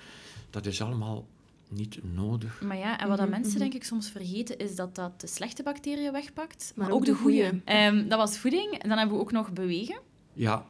[0.50, 1.26] dat is allemaal
[1.68, 2.60] niet nodig.
[2.62, 3.60] Maar ja, en wat dat Mhm, mensen mhm.
[3.62, 7.06] denk ik soms vergeten, is dat dat de slechte bacteriën wegpakt, maar, Maar ook, ook
[7.06, 7.48] de de goede.
[7.48, 7.62] goeie.
[7.64, 8.72] Ehm, dat was voeding.
[8.78, 9.98] En dan hebben we ook nog bewegen.
[10.32, 10.66] Ja,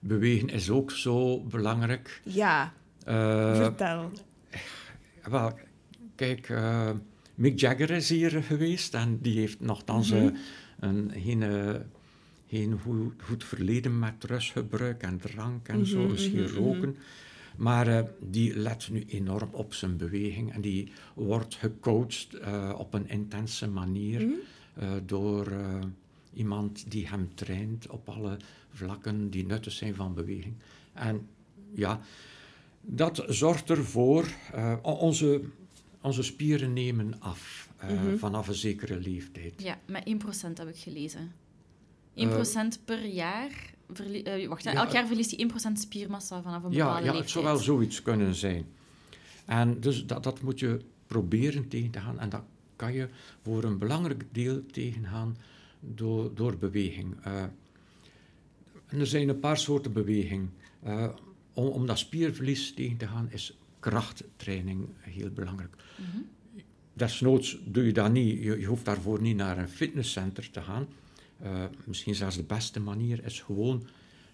[0.00, 2.20] bewegen is ook zo belangrijk.
[2.24, 2.72] Ja,
[3.04, 4.10] Eh, vertel.
[5.22, 5.58] wel,
[6.14, 6.90] kijk, eh,
[7.34, 10.34] Mick Jagger is hier geweest en die heeft nogthans Mhm.
[10.80, 11.74] een, geen, eh,
[12.48, 16.96] geen goed, goed verleden met rustgebruik en drank en zo, misschien roken.
[17.58, 22.94] Maar eh, die let nu enorm op zijn beweging en die wordt gecoacht eh, op
[22.94, 24.32] een intense manier Mhm.
[24.74, 25.78] eh, door eh,
[26.32, 28.36] iemand die hem traint op alle
[28.72, 30.54] vlakken die nuttig zijn van beweging.
[30.92, 31.26] En
[31.74, 32.00] ja,
[32.80, 35.40] dat zorgt ervoor, eh, onze,
[36.00, 38.16] onze spieren nemen af eh, Mhm.
[38.16, 39.62] vanaf een zekere leeftijd.
[39.62, 41.32] Ja, met 1% heb ik gelezen.
[42.14, 43.50] 1% per jaar.
[44.24, 47.22] Eh, wacht, ja, elk jaar verliest hij 1% spiermassa vanaf een Ja, bepaalde ja, leeftijd.
[47.22, 48.66] het zou wel zoiets kunnen zijn.
[49.44, 52.18] En dus dat, dat moet je proberen tegen te gaan.
[52.18, 52.42] En dat
[52.76, 53.08] kan je
[53.42, 55.36] voor een belangrijk deel tegengaan
[55.80, 57.16] door, door beweging.
[57.22, 57.42] Eh,
[58.86, 60.48] en er zijn een paar soorten beweging.
[60.82, 61.08] Eh,
[61.52, 65.76] om, om dat spierverlies tegen te gaan is krachttraining heel belangrijk.
[65.96, 66.18] Mhm.
[66.92, 68.42] Desnoods doe je dat niet.
[68.42, 70.86] Je, je hoeft daarvoor niet naar een fitnesscenter te gaan.
[71.38, 73.86] Eh, misschien zelfs de beste manier is gewoon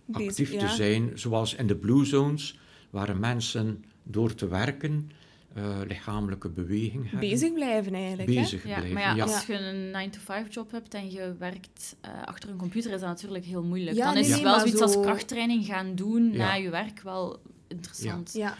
[0.06, 0.58] Bezig, actief ja.
[0.68, 2.58] te zijn, zoals in de blue zones,
[2.90, 5.10] waar mensen door te werken
[5.54, 7.28] eh, lichamelijke beweging hebben.
[7.30, 8.28] Bezig blijven eigenlijk.
[8.28, 8.34] hè?
[8.34, 8.92] Bezig Ja, blijven.
[8.94, 9.22] maar ja, ja.
[9.22, 13.08] als je een 9-to-5 job hebt en je werkt eh, achter een computer, is dat
[13.08, 13.96] natuurlijk heel moeilijk.
[13.96, 16.36] Ja, Dan nee, is nee, wel zoiets zo- als krachttraining gaan doen Ja.
[16.38, 18.32] na je werk wel interessant.
[18.32, 18.56] Ja.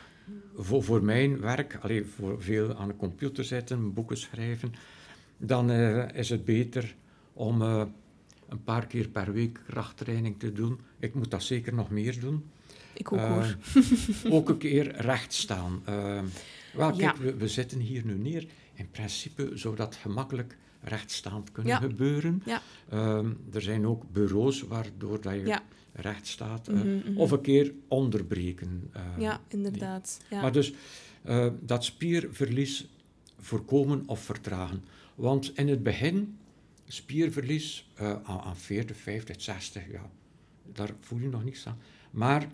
[0.57, 4.73] voor, voor mijn werk, alleen voor veel aan de computer zitten, boeken schrijven,
[5.37, 6.95] dan eh, is het beter
[7.33, 7.83] om eh,
[8.49, 10.81] een paar keer per week krachttraining te doen.
[10.99, 12.45] Ik moet dat zeker nog meer doen.
[12.93, 13.57] Ik ook Eh, hoor.
[14.33, 15.83] ook een keer recht staan.
[15.85, 16.21] Eh,
[16.75, 17.23] wel, kijk, Ja.
[17.23, 18.47] we, we zitten hier nu neer.
[18.75, 21.79] In principe zou dat gemakkelijk rechtstaand kunnen Ja.
[21.79, 22.43] gebeuren.
[22.45, 22.63] Ja.
[22.89, 25.63] Ehm, er zijn ook bureaus waardoor dat je Ja.
[25.93, 26.69] recht staat.
[26.69, 27.17] eh, Mhm, mhm.
[27.19, 28.89] Of een keer onderbreken.
[28.93, 29.03] eh.
[29.19, 30.21] Ja, inderdaad.
[30.31, 30.41] Ja.
[30.41, 30.73] Maar dus
[31.23, 32.87] eh, dat spierverlies
[33.41, 34.85] voorkomen of vertragen.
[35.15, 36.37] Want in het begin,
[36.87, 40.11] spierverlies eh, aan, aan 40, 50, 60, ja,
[40.73, 41.79] daar voel je nog niks aan.
[42.11, 42.49] Maar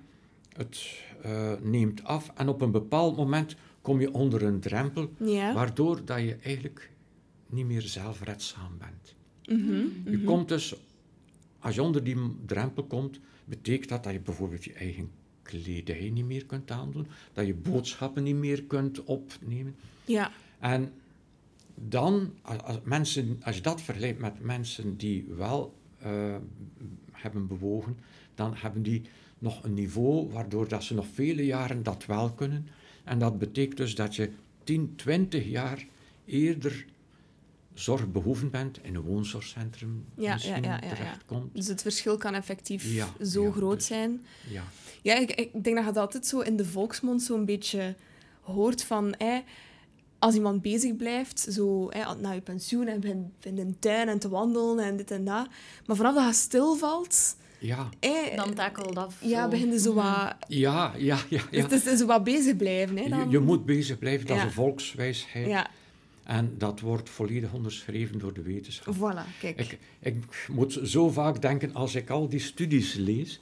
[0.57, 5.55] het eh, neemt af en op een bepaald moment kom je onder een drempel, ja.
[5.55, 6.91] waardoor dat je eigenlijk
[7.47, 9.15] niet meer zelfredzaam bent.
[9.61, 10.25] Mhm, Je mhm.
[10.25, 10.75] komt dus,
[11.59, 12.17] als je onder die
[12.47, 15.11] drempel komt, betekent dat dat je bijvoorbeeld je eigen
[15.43, 19.75] kledij niet meer kunt aandoen, dat je boodschappen niet meer kunt opnemen.
[20.05, 20.33] Ja.
[20.59, 20.93] En
[21.89, 26.37] dan, als, mensen, als je dat vergelijkt met mensen die wel eh,
[27.13, 27.99] hebben bewogen,
[28.35, 29.03] dan hebben die
[29.39, 32.67] nog een niveau waardoor dat ze nog vele jaren dat wel kunnen.
[33.05, 34.31] En dat betekent dus dat je
[34.65, 35.87] 10, 20 jaar
[36.25, 36.87] eerder
[37.75, 40.95] zorgbehoevend bent, in een woonzorgcentrum Ja, misschien ja, ja, ja.
[40.95, 41.55] terechtkomt.
[41.55, 44.25] Dus het verschil kan effectief zo groot dus- zijn.
[44.51, 44.63] Ja.
[45.03, 47.97] Ja, ik, ik denk dat je dat altijd zo in de volksmond zo'n beetje
[48.41, 49.15] hoort van...
[50.21, 54.19] als iemand bezig blijft, zo eh, na je pensioen en begint in de tuin en
[54.19, 55.49] te wandelen en dit en dat.
[55.87, 57.89] Maar vanaf dat je stilvalt, Ja,
[58.37, 59.49] Dan takelt dat ja, zo.
[59.51, 60.03] begin je zo Mhm.
[60.05, 60.35] wat...
[60.49, 61.41] ja, ja, ja.
[61.51, 61.67] ja.
[61.67, 62.97] Dus het is zo wat bezig blijven.
[62.97, 63.31] Hè, Je, dan.
[63.31, 65.47] je moet bezig blijven, dat is een volkswijsheid.
[65.47, 65.67] Ja,
[66.25, 68.95] En dat wordt volledig onderschreven door de wetenschap.
[68.97, 69.61] voilà, kijk.
[69.61, 73.41] Ik, ik moet zo vaak denken, als ik al die studies lees,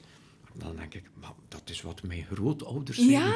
[0.53, 3.09] dan denk ik, maar dat is wat mijn grootouders zijn.
[3.09, 3.33] Ja,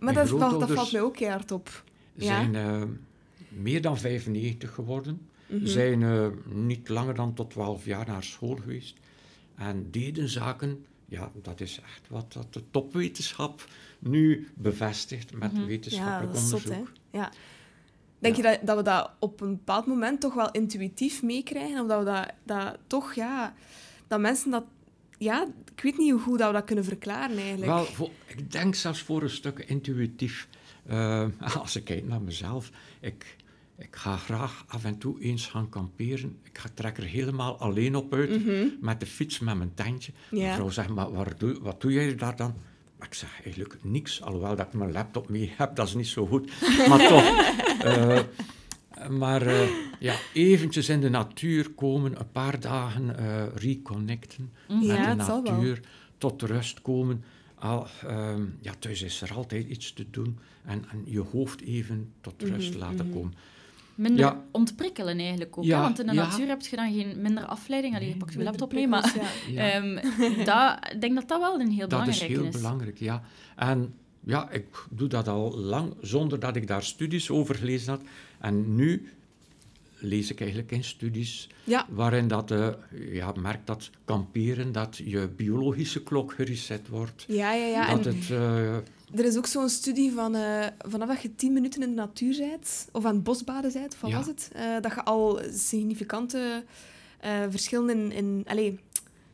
[0.00, 1.84] maar dat, valt- dat valt mij ook keihard op.
[2.16, 2.26] ja.
[2.26, 2.82] zijn eh,
[3.48, 5.20] meer dan 95 geworden.
[5.46, 5.66] Mhm.
[5.66, 8.96] Zijn eh, niet langer dan tot 12 jaar naar school geweest.
[9.54, 15.60] En deden zaken, ja, dat is echt wat dat de topwetenschap nu bevestigt met Mhm.
[15.60, 16.90] Ja, wetenschappelijk dat is zot, onderzoek.
[17.10, 17.18] hè.
[17.18, 17.32] Ja.
[18.18, 18.50] Denk Ja.
[18.50, 21.80] je dat, dat we dat op een bepaald moment toch wel intuïtief meekrijgen?
[21.82, 23.54] Of dat we dat, dat toch, ja...
[24.08, 24.64] Dat mensen dat...
[25.18, 27.66] Ja, ik weet niet hoe goed dat we dat kunnen verklaren, eigenlijk.
[27.66, 30.48] Wel, voor- ik denk zelfs voor een stuk intuïtief.
[30.88, 31.26] Eh,
[31.60, 32.70] als ik kijk naar mezelf,
[33.00, 33.36] ik,
[33.78, 36.36] ik ga graag af en toe eens gaan kamperen.
[36.42, 38.66] Ik ga, trek er helemaal alleen op uit, Mhm.
[38.80, 40.12] met de fiets, met mijn tentje.
[40.30, 40.38] Ja.
[40.42, 42.54] Mijn vrouw zegt, maar waar doe, wat doe jij daar dan?
[42.98, 46.06] Maar ik zeg eigenlijk niks, alhoewel dat ik mijn laptop mee heb, dat is niet
[46.06, 46.50] zo goed.
[46.88, 47.54] Maar toch.
[47.82, 48.18] eh,
[49.10, 49.68] maar eh,
[50.00, 53.14] ja, eventjes in de natuur komen, een paar dagen
[53.54, 54.52] reconnecten.
[54.68, 55.80] Ja, met de natuur,
[56.18, 57.24] tot rust komen.
[57.66, 62.12] Al, ehm, ja, thuis is er altijd iets te doen en, en je hoofd even
[62.20, 63.14] tot rust Mhm, laten mhm.
[63.14, 63.34] komen.
[63.94, 64.44] Minder Ja.
[64.50, 65.64] ontprikkelen eigenlijk ook.
[65.64, 65.82] Ja, hè?
[65.82, 66.26] Want in de ja.
[66.26, 67.94] natuur heb je dan geen minder afleiding.
[67.94, 69.14] Allee, je pakt je laptop mee, maar...
[69.54, 69.94] ehm,
[70.44, 73.22] dat, ik denk dat dat wel een heel dat is belangrijke heel belangrijk, ja.
[73.56, 78.02] En ja, ik doe dat al lang zonder dat ik daar studies over gelezen had.
[78.40, 79.08] En nu
[80.08, 82.68] lees ik eigenlijk in studies Ja, waarin dat, eh,
[83.12, 87.24] ja, merkt dat kamperen, dat je biologische klok gereset wordt.
[87.28, 87.66] ja, ja.
[87.66, 87.88] ja.
[87.88, 88.74] En dat het, eh,
[89.14, 92.36] er is ook zo'n studie van eh, vanaf dat je tien minuten in de natuur
[92.38, 94.16] bent, of aan het bosbaden bent, of wat Ja.
[94.16, 94.50] was het,
[94.82, 96.64] dat je al significante
[97.50, 98.12] verschillen in...
[98.12, 98.78] in allee,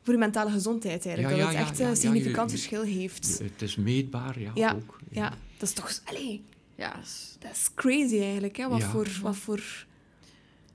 [0.04, 1.36] voor je mentale gezondheid eigenlijk.
[1.36, 3.38] Ja, dat het echt ja, een significant je- verschil heeft.
[3.42, 4.98] het is meetbaar, ja, Ja, ook.
[5.10, 6.00] Ja, dat is toch...
[6.04, 6.42] Allee,
[6.76, 6.94] Ja,
[7.38, 8.68] dat is crazy eigenlijk, hè?
[8.68, 9.86] Wat, voor, wat voor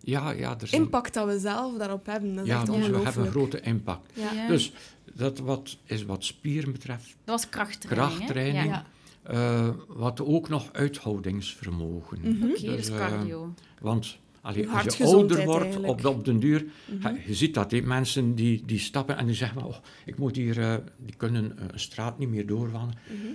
[0.07, 2.35] Ja, ja, er zijn, impact dat we zelf daarop hebben.
[2.35, 4.11] Dat is ja, echt dus we hebben een grote impact.
[4.13, 4.31] Ja.
[4.33, 4.47] Ja.
[4.47, 4.71] Dus
[5.13, 7.05] dat wat, is wat spieren betreft.
[7.05, 8.15] dat was krachttraining?
[8.15, 8.65] Krachttraining.
[8.65, 8.85] Ja.
[9.23, 12.19] Eh, wat ook nog uithoudingsvermogen.
[12.21, 12.49] Mhm.
[12.49, 13.53] Oké, dus eh, cardio.
[13.81, 15.91] want allee, als je ouder wordt eigenlijk.
[15.91, 17.15] op, de- op den duur, Mhm.
[17.27, 20.59] je ziet dat, hè, mensen die, die stappen en die zeggen, oh, ik moet hier,
[20.59, 23.27] eh, die kunnen eh, een straat niet meer doorwandelen, Mhm.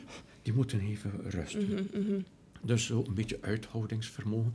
[0.43, 1.89] die moeten even rusten.
[1.93, 2.21] Mhm.
[2.63, 4.55] Dus zo een beetje uithoudingsvermogen.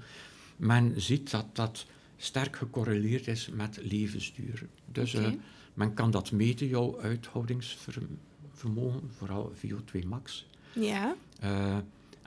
[0.58, 1.86] Men ziet dat dat
[2.18, 4.68] sterk gecorreleerd is met levensduur.
[4.92, 5.24] Dus Oké.
[5.26, 5.32] eh,
[5.74, 10.48] men kan dat meten, jouw uithoudingsvermogen, vooral VO2 max.
[10.74, 11.78] Ja, Eh,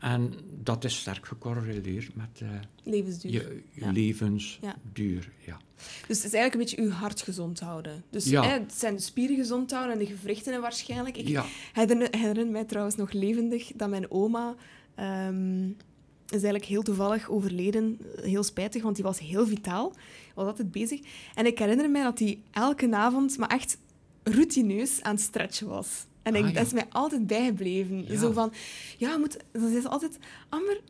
[0.00, 2.48] en dat is sterk gecorreleerd met eh,
[2.83, 3.33] levensduur.
[3.33, 3.90] je, je Ja.
[3.92, 5.31] levensduur.
[5.46, 5.61] Ja.
[6.07, 8.05] Dus het is eigenlijk een beetje uw hart gezond houden.
[8.11, 8.42] Dus Ja.
[8.42, 11.16] hè, het zijn de spieren gezond houden en de gewrichten waarschijnlijk.
[11.16, 11.44] Ik Ja.
[11.72, 14.55] herinner, herinner mij trouwens nog levendig dat mijn oma...
[14.94, 15.68] ehm,
[16.32, 17.98] is eigenlijk heel toevallig overleden.
[18.22, 19.92] Heel spijtig, want die was heel vitaal.
[20.34, 21.00] Was altijd bezig.
[21.34, 23.78] En ik herinner mij dat hij elke avond, maar echt
[24.22, 25.88] routineus aan het stretchen was.
[26.22, 26.54] En ik, Ah, ja.
[26.54, 28.04] dat is mij altijd bijgebleven.
[28.06, 28.18] Ja.
[28.18, 28.52] Zo van,
[28.98, 30.80] ja, moet, dan zei ze altijd, Amber,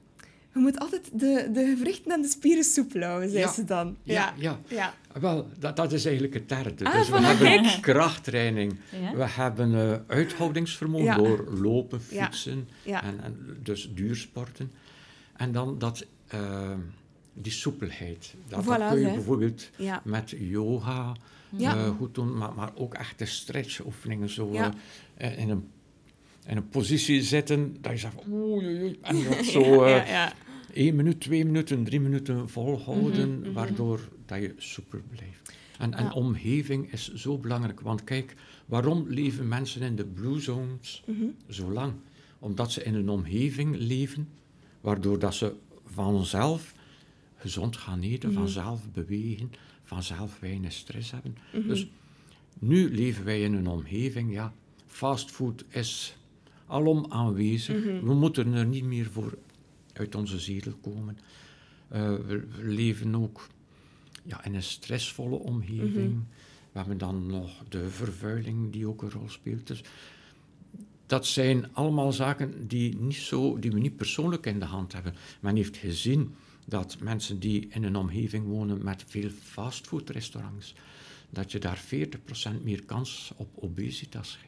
[0.54, 3.52] je moet altijd de, de gewrichten en de spieren soepel houden, zei Ja.
[3.52, 3.96] ze dan.
[4.02, 4.60] Ja, ja.
[4.68, 4.94] ja.
[5.20, 6.84] Wel, dat, dat is eigenlijk het derde.
[6.84, 9.14] Ah, dus we hebben krachttraining, Ja.
[9.16, 11.14] we hebben eh, uithoudingsvermogen Ja.
[11.16, 12.24] door lopen, Ja.
[12.24, 13.02] fietsen Ja.
[13.04, 14.72] En, en dus duursporten.
[15.40, 16.72] En dan dat, eh,
[17.34, 18.34] die soepelheid.
[18.48, 19.14] Dat, dat kun je hè.
[19.14, 20.02] bijvoorbeeld Ja.
[20.04, 21.16] met yoga
[21.56, 21.76] Ja.
[21.76, 24.28] eh, goed doen, maar, maar ook echte stretchoefeningen.
[24.28, 24.74] Zo Ja.
[25.14, 25.68] eh, in, een,
[26.46, 30.26] in een positie zitten dat je zegt, oei, oei, oei, en dat zo eh,
[30.74, 33.52] één minuut, twee minuten, drie minuten volhouden, Mhm, mhm.
[33.52, 35.52] waardoor dat je soepel blijft.
[35.78, 36.12] En, en Ja.
[36.12, 38.34] omgeving is zo belangrijk, want kijk,
[38.66, 41.24] waarom leven mensen in de blue zones Mhm.
[41.48, 41.92] zo lang?
[42.38, 44.28] Omdat ze in een omgeving leven,
[44.80, 46.74] waardoor dat ze vanzelf
[47.36, 48.38] gezond gaan eten, Mhm.
[48.38, 51.36] vanzelf bewegen, vanzelf weinig stress hebben.
[51.54, 51.68] Mhm.
[51.68, 51.86] Dus
[52.58, 54.52] nu leven wij in een omgeving, ja,
[54.86, 56.16] fastfood is
[56.66, 57.84] alom aanwezig.
[57.84, 58.04] Mhm.
[58.04, 59.38] We moeten er niet meer voor
[59.92, 61.18] uit onze zetel komen.
[61.88, 63.46] Eh, we, leven ook
[64.24, 66.22] ja, in een stressvolle omgeving.
[66.72, 69.66] We hebben dan nog de vervuiling die ook een rol speelt.
[69.66, 69.82] Dus
[71.10, 75.14] dat zijn allemaal zaken die, niet zo, die we niet persoonlijk in de hand hebben.
[75.40, 76.34] Men heeft gezien
[76.66, 80.74] dat mensen die in een omgeving wonen met veel fastfoodrestaurants,
[81.30, 81.82] dat je daar
[82.58, 84.38] 40% meer kans op obesitas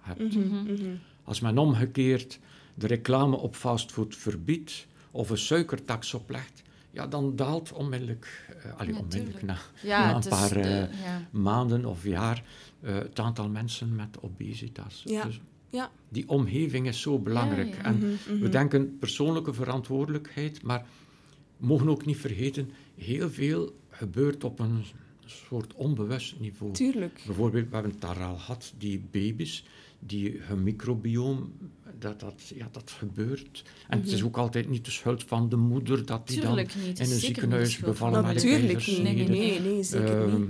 [0.00, 0.34] hebt.
[0.34, 0.94] Mhm, mhm.
[1.24, 2.38] Als men omgekeerd
[2.74, 9.00] de reclame op fastfood verbiedt of een suikertax oplegt, ja, dan daalt onmiddellijk, allee, Ja,
[9.00, 11.28] onmiddellijk na, Ja, na het een paar de- eh, ja.
[11.30, 12.42] maanden of jaar
[12.80, 15.02] eh, het aantal mensen met obesitas.
[15.06, 15.40] Ja, Dus
[15.72, 15.90] ja.
[16.08, 17.68] die omgeving is zo belangrijk.
[17.68, 17.84] Ja, ja.
[17.84, 18.50] En Mhm, we mhm.
[18.50, 20.86] denken persoonlijke verantwoordelijkheid, maar
[21.56, 24.84] we mogen ook niet vergeten, heel veel gebeurt op een
[25.26, 26.72] soort onbewust niveau.
[26.72, 27.22] Tuurlijk.
[27.26, 29.64] Bijvoorbeeld, we hebben het daar al gehad, die baby's,
[29.98, 31.52] die hun microbioom,
[31.98, 33.64] dat, dat, ja, dat gebeurt.
[33.88, 34.26] En het is Mhm.
[34.26, 36.98] ook altijd niet de schuld van de moeder dat die Tuurlijk niet.
[36.98, 38.34] in een is ziekenhuis bevallen met.
[38.34, 39.02] Natuurlijk niet.
[39.02, 40.48] Nee, nee, nee, zeker Ehm, niet.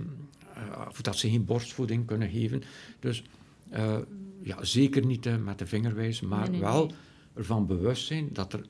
[0.55, 2.63] eh, of dat ze geen borstvoeding kunnen geven.
[3.01, 3.23] Dus
[3.71, 3.99] eh,
[4.43, 6.95] ja, zeker niet eh, met de vingerwijs, maar Nee, nee, wel nee.
[7.35, 8.65] ervan bewust zijn dat er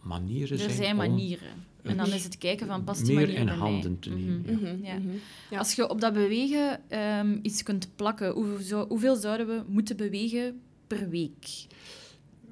[0.00, 1.48] manieren Er zijn, zijn om manieren.
[1.82, 4.18] En dan is het kijken van, past die meer manier in handen te Mhm.
[4.18, 4.42] nemen.
[4.46, 4.52] ja.
[4.52, 4.94] Mhm, Ja.
[4.98, 5.08] mhm.
[5.50, 5.58] Ja.
[5.58, 9.96] Als je op dat bewegen ehm, iets kunt plakken, hoe, zo- hoeveel zouden we moeten
[9.96, 11.66] bewegen per week?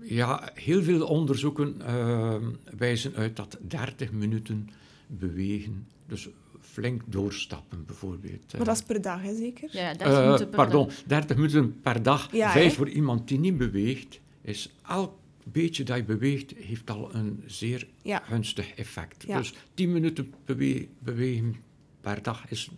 [0.01, 2.37] Ja, heel veel onderzoeken eh,
[2.77, 4.69] wijzen uit dat 30 minuten
[5.07, 6.29] bewegen, dus
[6.77, 8.53] flink doorstappen bijvoorbeeld.
[8.57, 9.69] Maar dat is per dag, hè, zeker?
[9.73, 11.03] Ja, 30 Eh, minuten per pardon, dag.
[11.07, 12.33] 30 minuten per dag.
[12.33, 12.77] Ja, Vijf hè?
[12.77, 15.13] voor iemand die niet beweegt, is elk
[15.45, 18.19] beetje dat je beweegt, heeft al een zeer Ja.
[18.25, 19.25] gunstig effect.
[19.27, 19.39] Ja.
[19.39, 21.57] Dus 10 minuten bewe- bewegen
[22.01, 22.71] per dag is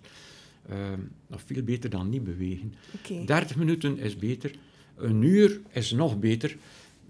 [0.68, 0.76] eh,
[1.26, 2.74] nog veel beter dan niet bewegen.
[2.94, 3.24] Oké.
[3.24, 4.50] 30 minuten is beter.
[4.96, 6.56] Een uur is nog beter.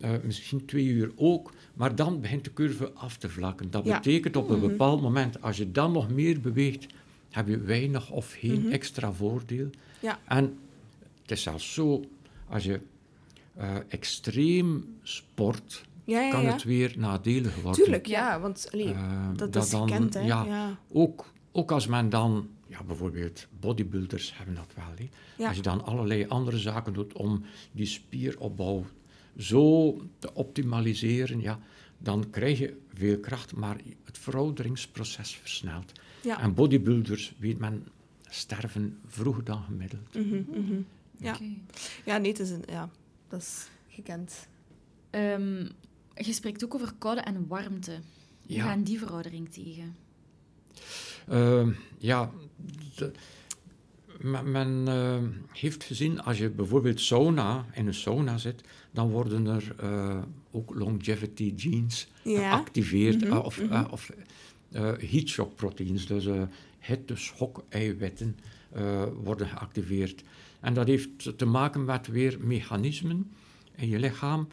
[0.00, 1.52] Eh, misschien twee uur ook.
[1.78, 3.70] Maar dan begint de curve af te vlakken.
[3.70, 3.96] Dat Ja.
[3.96, 4.68] betekent op een Mhm.
[4.68, 6.86] bepaald moment, als je dan nog meer beweegt,
[7.30, 8.70] heb je weinig of geen Mhm.
[8.72, 9.70] extra voordeel.
[10.00, 10.18] Ja.
[10.24, 10.58] En
[11.22, 12.04] het is zelfs zo,
[12.48, 12.80] als je
[13.56, 17.82] eh, extreem sport, Ja, kan het weer nadelig worden.
[17.82, 18.40] Tuurlijk, ja.
[18.40, 20.20] Want allee, Eh, dat, dat is dan, gekend, hè.
[20.20, 20.78] ja.
[20.92, 25.06] Ook, ook als men dan, ja, bijvoorbeeld bodybuilders hebben dat wel.
[25.38, 25.46] Ja.
[25.48, 28.84] Als je dan allerlei andere zaken doet om die spieropbouw
[29.38, 31.60] zo te optimaliseren, ja,
[31.98, 35.92] dan krijg je veel kracht, maar het verouderingsproces versnelt.
[36.22, 36.40] Ja.
[36.40, 37.86] En bodybuilders, weet men,
[38.22, 40.14] sterven vroeger dan gemiddeld.
[40.14, 40.80] Mhm, mhm.
[41.20, 41.36] Ja.
[42.04, 42.90] Ja, nee, het is een, ja,
[43.28, 44.48] dat is gekend.
[45.10, 45.58] Ehm,
[46.14, 47.90] je spreekt ook over koude en warmte.
[48.46, 48.64] Hoe Ja.
[48.64, 49.96] gaan die veroudering tegen?
[51.28, 52.30] Ehm, ja,
[52.96, 53.12] de-
[54.20, 55.22] men, men, eh,
[55.60, 58.60] heeft gezien, als je bijvoorbeeld sauna, in een sauna zit,
[58.90, 60.18] dan worden er eh,
[60.50, 62.50] ook longevity genes Ja.
[62.50, 63.60] geactiveerd, eh, of,
[63.90, 64.10] of
[64.72, 66.42] eh, heat shock proteins, dus uh,
[66.78, 68.36] hitte-schok-eiwitten
[68.72, 70.22] eh, worden geactiveerd.
[70.60, 73.30] En dat heeft te maken met weer mechanismen
[73.76, 74.48] in je lichaam.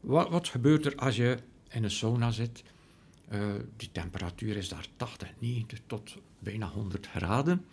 [0.00, 1.36] Wat, wat gebeurt er als je
[1.68, 2.62] in een sauna zit?
[3.76, 7.64] Die temperatuur is daar 80, 90 tot bijna 100 graden.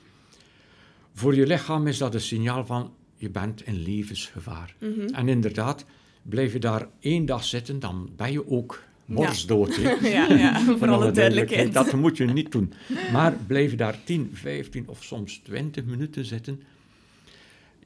[1.13, 2.93] Voor je lichaam is dat een signaal van
[3.23, 4.75] je bent in levensgevaar.
[4.79, 5.13] Mhm.
[5.13, 5.85] En inderdaad,
[6.21, 9.75] blijf je daar één dag zitten, dan ben je ook morsdood.
[9.75, 10.09] hè.
[10.17, 11.73] ja, ja, voor alle duidelijkheid.
[11.73, 12.73] Dat moet je niet doen.
[13.11, 16.61] Maar blijf je daar 10, 15 of soms 20 minuten zitten,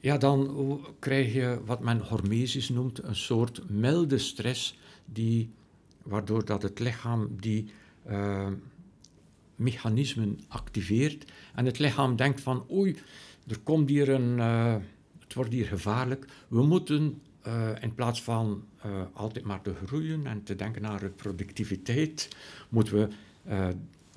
[0.00, 5.50] ja, dan krijg je wat men hormesis noemt, een soort milde stress, die,
[6.02, 7.70] waardoor dat het lichaam die
[8.04, 8.48] eh,
[9.56, 11.32] mechanismen activeert.
[11.54, 12.96] En het lichaam denkt van, oei,
[13.48, 14.74] er komt hier een, eh,
[15.28, 16.26] het wordt hier gevaarlijk.
[16.48, 21.00] We moeten eh, in plaats van eh, altijd maar te groeien en te denken naar
[21.00, 22.28] de productiviteit,
[22.68, 23.08] moeten we
[23.44, 23.68] eh,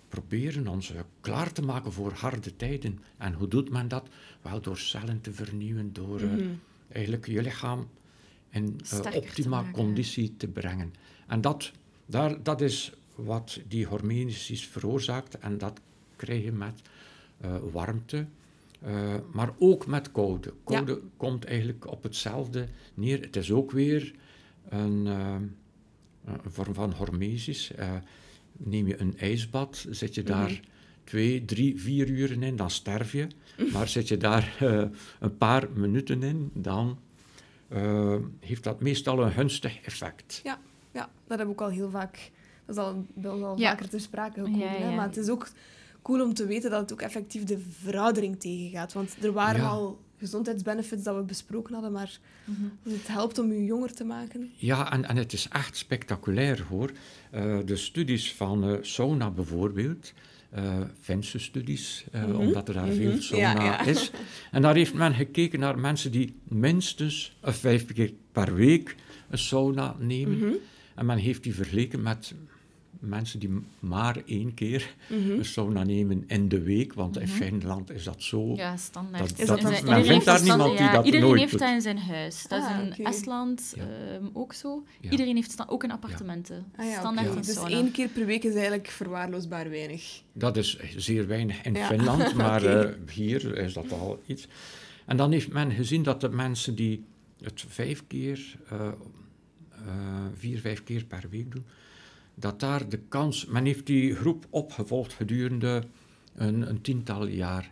[0.09, 2.99] proberen ons klaar te maken voor harde tijden.
[3.17, 4.07] En hoe doet men dat?
[4.41, 6.47] Wel door cellen te vernieuwen, door Mhm.
[6.91, 7.87] eigenlijk je lichaam
[8.49, 10.93] in te optima conditie te brengen.
[11.27, 11.71] En dat,
[12.05, 15.79] daar, dat is wat die hormesis veroorzaakt en dat
[16.15, 16.81] krijg je met
[17.71, 18.25] warmte,
[18.81, 20.53] eh, maar ook met koude.
[20.63, 23.21] Koude komt eigenlijk op hetzelfde neer.
[23.21, 24.13] Het is ook weer
[24.69, 25.35] een, eh,
[26.25, 27.71] een vorm van hormesis.
[27.75, 27.93] Eh,
[28.57, 30.59] neem je een ijsbad, zit je daar
[31.03, 33.27] twee, drie, vier uren in, dan sterf je.
[33.73, 34.83] Maar zit je daar eh,
[35.19, 36.99] een paar minuten in, dan
[38.39, 40.41] heeft dat meestal een gunstig effect.
[40.43, 40.59] Ja,
[40.91, 42.31] ja, dat heb ik ook al heel vaak...
[42.65, 43.05] Dat is al,
[43.57, 43.69] Ja.
[43.69, 44.59] vaker ter sprake gekomen.
[44.59, 44.77] Ja, Hè?
[44.89, 44.95] ja.
[44.95, 45.47] Maar het is ook
[46.01, 48.93] cool om te weten dat het ook effectief de veroudering tegengaat.
[48.93, 49.67] Want er waren Ja.
[49.67, 52.93] al gezondheidsbenefits dat we besproken hadden, maar Mhm.
[52.95, 54.51] het helpt om je jonger te maken.
[54.55, 56.91] Ja, en, en het is echt spectaculair hoor.
[57.31, 60.13] Eh, de studies van eh, sauna bijvoorbeeld,
[60.49, 63.81] eh Finse studies, eh, Mhm, omdat er daar mhm, veel sauna ja.
[63.85, 64.11] is.
[64.51, 68.95] En daar heeft men gekeken naar mensen die minstens vijf keer per week
[69.29, 70.55] een sauna nemen.
[70.95, 72.33] En men heeft die vergeleken met
[73.01, 73.49] mensen die
[73.79, 75.31] maar één keer mhm.
[75.31, 77.31] een sauna nemen in de week, want in Mhm.
[77.35, 78.55] Finland is dat zo.
[78.55, 79.37] Ja, standaard.
[79.37, 81.51] Dat- dat- In men vindt heeft daar dat niemand die ja, dat Iedereen nooit heeft
[81.51, 81.59] doet.
[81.59, 82.47] dat in zijn huis.
[82.47, 83.03] Dat Ah, is in oké.
[83.03, 83.83] Estland Ja.
[83.83, 84.83] ehm, ook zo.
[85.01, 85.09] Ja.
[85.09, 86.65] Iedereen heeft sta- ook in appartementen.
[86.75, 90.21] Ah ja, Standaard een Dus één keer per week is eigenlijk verwaarloosbaar weinig.
[90.33, 91.85] Dat is zeer weinig in Ja.
[91.87, 94.47] Finland, maar eh, hier is dat al iets.
[95.05, 97.03] En dan heeft men gezien dat de mensen die
[97.43, 98.93] het vijf keer, eh, eh,
[100.37, 101.65] vier, vijf keer per week doen,
[102.35, 103.45] dat daar de kans...
[103.45, 105.83] Men heeft die groep opgevolgd gedurende
[106.35, 107.69] een, een tiental jaar.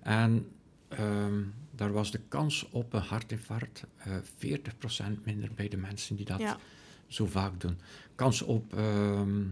[0.00, 0.46] En
[0.88, 6.24] ehm, daar was de kans op een hartinfarct eh 40% minder bij de mensen die
[6.24, 6.58] dat Ja.
[7.06, 7.78] zo vaak doen.
[8.14, 9.42] Kans op ehm,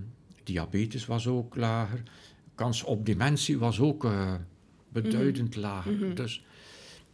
[0.44, 2.02] diabetes was ook lager.
[2.54, 4.34] Kans op dementie was ook eh,
[4.88, 5.92] beduidend lager.
[5.92, 6.14] Mhm.
[6.14, 6.44] Dus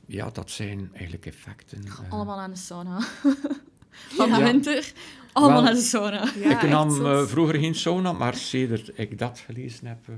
[0.07, 1.85] ja, dat zijn eigenlijk effecten.
[1.85, 2.13] eh.
[2.13, 2.99] Allemaal aan de sauna.
[3.91, 4.43] Van de Ja.
[4.45, 4.93] winter,
[5.33, 6.25] allemaal Wel, naar de sauna.
[6.43, 10.15] Ja, ik nam eh, vroeger geen sauna, maar sedert ik dat gelezen heb, eh,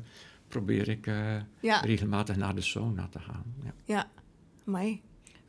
[0.48, 1.14] probeer ik eh,
[1.60, 3.44] Ja, regelmatig naar de sauna te gaan.
[3.64, 3.72] Ja.
[3.84, 4.10] ja.
[4.66, 5.00] Amai.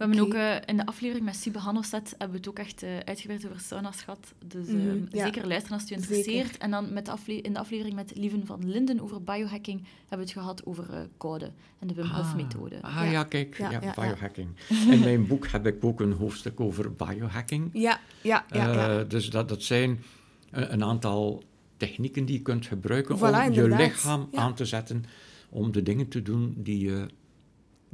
[0.01, 2.83] We hebben ook eh, in de aflevering met Sibe Hannoset hebben we het ook echt
[2.83, 4.33] eh, uitgebreid over sauna's gehad.
[4.45, 5.23] Dus eh, Mhm, ja.
[5.25, 6.15] zeker luisteren als het je Zeker.
[6.17, 6.57] interesseert.
[6.57, 10.23] En dan met de in de aflevering met Lieven van Linden over biohacking hebben we
[10.23, 12.81] het gehad over koude en de Wim Hof-methode.
[12.81, 13.03] Ah Ja.
[13.03, 14.49] ja, kijk, Ja, biohacking.
[14.91, 17.69] In mijn boek heb ik ook een hoofdstuk over biohacking.
[17.73, 19.03] Ja, ja, ja.
[19.03, 20.03] dus dat, dat zijn
[20.51, 21.43] een, een aantal
[21.77, 25.05] technieken die je kunt gebruiken Voilà, om je lichaam aan te zetten
[25.49, 27.07] om de dingen te doen die je...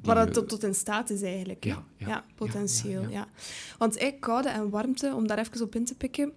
[0.04, 1.64] Waar het je- tot, tot in staat is eigenlijk.
[1.64, 3.10] Ja, ja, ja, potentieel.
[3.10, 3.28] Ja.
[3.78, 6.32] Want eigenlijk koude en warmte, om daar even op in te pikken,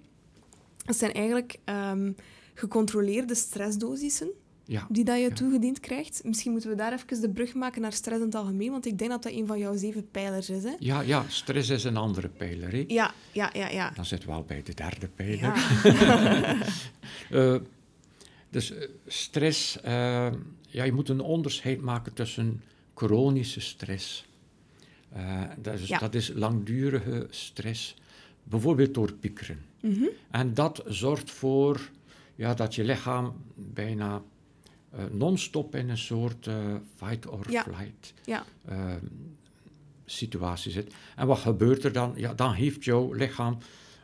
[0.85, 2.13] dat zijn eigenlijk ehm,
[2.55, 4.31] gecontroleerde stressdosissen
[4.65, 5.35] ja, die dat je Ja.
[5.35, 6.21] toegediend krijgt.
[6.25, 8.99] Misschien moeten we daar even de brug maken naar stress in het algemeen, want ik
[8.99, 10.63] denk dat dat een van jouw zeven pijlers is.
[10.63, 10.75] Hè?
[10.79, 12.71] ja, ja, stress is een andere pijler.
[12.73, 12.85] Hè?
[12.89, 13.91] Ja, ja, ja, ja.
[13.95, 15.39] Dan zit wel bij de derde pijler.
[15.41, 16.57] ja.
[17.31, 17.55] Eh,
[18.51, 19.93] dus eh, stress, eh,
[20.69, 22.63] ja, je moet een onderscheid maken tussen
[23.07, 24.25] chronische stress.
[25.09, 25.99] Eh, dat, is, Ja.
[25.99, 27.95] dat is langdurige stress,
[28.45, 29.59] bijvoorbeeld door piekeren.
[29.81, 30.05] Mhm.
[30.31, 31.91] En dat zorgt voor
[32.35, 34.23] ja, dat je lichaam bijna
[34.91, 37.63] eh, non-stop in een soort eh, fight or Ja.
[37.63, 38.45] flight Ja.
[38.65, 38.95] eh,
[40.05, 40.95] situatie zit.
[41.17, 42.13] En wat gebeurt er dan?
[42.17, 43.59] Ja, dan heeft jouw lichaam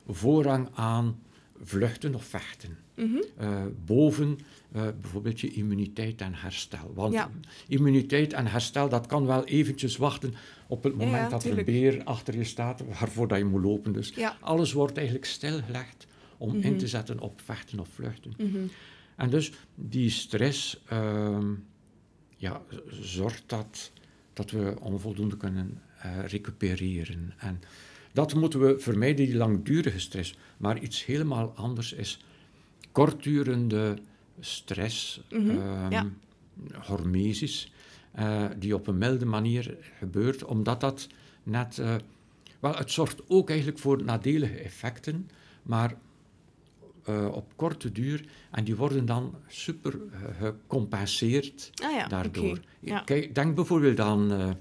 [0.06, 1.22] voorrang aan
[1.62, 2.78] vluchten of vechten.
[2.96, 3.16] Mhm.
[3.36, 4.38] Eh, boven
[4.72, 6.92] eh, bijvoorbeeld je immuniteit en herstel.
[6.94, 7.30] Want Ja.
[7.68, 10.34] immuniteit en herstel, dat kan wel eventjes wachten
[10.68, 13.62] op het moment ja, dat er een beer achter je staat, waarvoor dat je moet
[13.62, 13.92] lopen.
[13.92, 14.36] Dus Ja.
[14.40, 16.06] alles wordt eigenlijk stilgelegd
[16.38, 16.76] om in Mhm.
[16.78, 18.32] te zetten op vechten of vluchten.
[18.38, 18.58] Mhm.
[19.16, 21.52] En dus die stress ehm,
[22.36, 22.62] ja,
[23.00, 23.92] zorgt dat,
[24.32, 27.34] dat we onvoldoende kunnen eh, recupereren.
[27.38, 27.60] En
[28.12, 30.34] dat moeten we vermijden, die langdurige stress.
[30.56, 32.24] Maar iets helemaal anders is
[32.96, 33.98] kortdurende
[34.40, 36.06] stress, Mhm, ehm, ja.
[36.74, 37.72] hormesis,
[38.12, 41.08] eh, die op een milde manier gebeurt, omdat dat
[41.42, 41.78] net...
[41.78, 41.94] eh,
[42.60, 45.28] wel, het zorgt ook eigenlijk voor nadelige effecten,
[45.62, 45.94] maar
[47.04, 48.24] eh, op korte duur.
[48.50, 49.94] En die worden dan super
[50.38, 52.60] gecompenseerd Ah ja, daardoor.
[52.80, 53.00] Ja.
[53.00, 54.56] Kijk, denk bijvoorbeeld aan,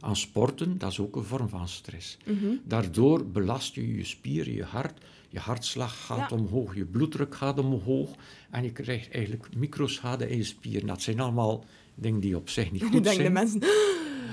[0.00, 2.16] aan sporten, dat is ook een vorm van stress.
[2.26, 2.46] Mhm.
[2.64, 6.36] Daardoor belast je je spieren, je hart, je hartslag gaat Ja.
[6.36, 8.10] omhoog, je bloeddruk gaat omhoog
[8.50, 10.86] en je krijgt eigenlijk microschade in je spieren.
[10.86, 11.64] Dat zijn allemaal
[11.94, 13.32] dingen die op zich niet goed denken de zijn.
[13.32, 13.60] mensen...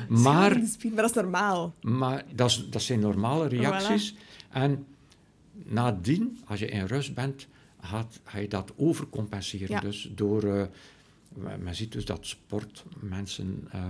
[0.09, 1.73] Maar, de spier, maar dat is normaal.
[1.81, 4.15] maar dat, is- dat zijn normale reacties.
[4.49, 4.85] En
[5.63, 7.47] nadien, als je in rust bent,
[7.81, 9.69] gaat, ga je dat overcompenseren.
[9.69, 9.79] Ja.
[9.79, 10.43] Dus door...
[10.43, 10.65] eh,
[11.59, 13.83] men ziet dus dat sportmensen eh,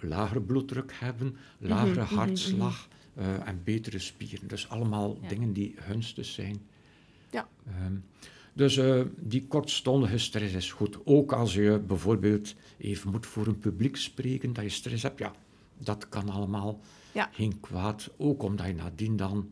[0.00, 4.48] lagere bloeddruk hebben, lagere mhm, hartslag eh, en betere spieren.
[4.48, 5.28] Dus allemaal Ja.
[5.28, 6.60] dingen die gunstig zijn.
[7.30, 7.48] Ja.
[7.66, 7.94] Ehm,
[8.52, 10.98] dus eh, die kortstondige stress is goed.
[11.04, 15.32] Ook als je bijvoorbeeld even moet voor een publiek spreken, dat je stress hebt, ja,
[15.78, 16.80] dat kan allemaal
[17.12, 17.28] Ja.
[17.32, 18.10] geen kwaad.
[18.16, 19.50] Ook omdat je nadien dan,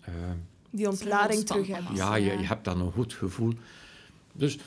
[0.00, 0.12] eh,
[0.70, 1.94] Die ontlading terug hebben.
[1.94, 3.52] ja, je, je hebt dan een goed gevoel.
[4.32, 4.58] Dus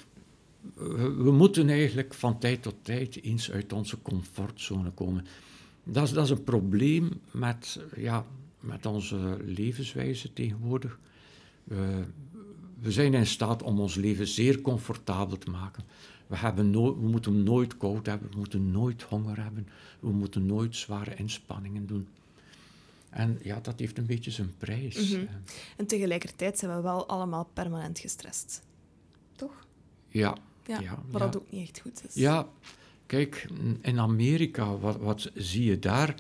[1.18, 5.26] we moeten eigenlijk van tijd tot tijd eens uit onze comfortzone komen.
[5.90, 8.26] Dat is, dat is een probleem met, ja,
[8.60, 11.00] met onze levenswijze tegenwoordig.
[11.64, 12.04] We,
[12.80, 15.84] we zijn in staat om ons leven zeer comfortabel te maken.
[16.28, 19.68] We, hebben no- we moeten nooit koud hebben, we moeten nooit honger hebben,
[20.00, 22.08] we moeten nooit zware inspanningen doen.
[23.10, 25.10] En ja, dat heeft een beetje zijn prijs.
[25.12, 25.26] Mhm.
[25.78, 28.62] En tegelijkertijd zijn we wel allemaal permanent gestrest.
[29.36, 29.66] Toch?
[30.10, 31.26] Ja, Ja, Ja, wat ja.
[31.28, 32.14] dat ook niet echt goed is.
[32.14, 32.48] Ja,
[33.08, 33.48] kijk,
[33.82, 36.16] in Amerika, wat, wat zie je daar?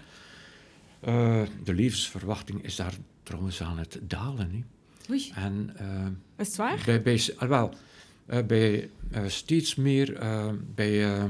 [1.00, 4.52] Eh, de levensverwachting is daar trouwens aan het dalen.
[4.52, 4.64] Hè?
[5.14, 5.32] Oei.
[5.36, 6.06] En eh,
[6.38, 6.82] Is het waar?
[6.86, 7.74] bij, bij, ah, wel,
[8.26, 8.90] eh, bij
[9.28, 10.18] steeds meer,
[10.76, 11.28] bij,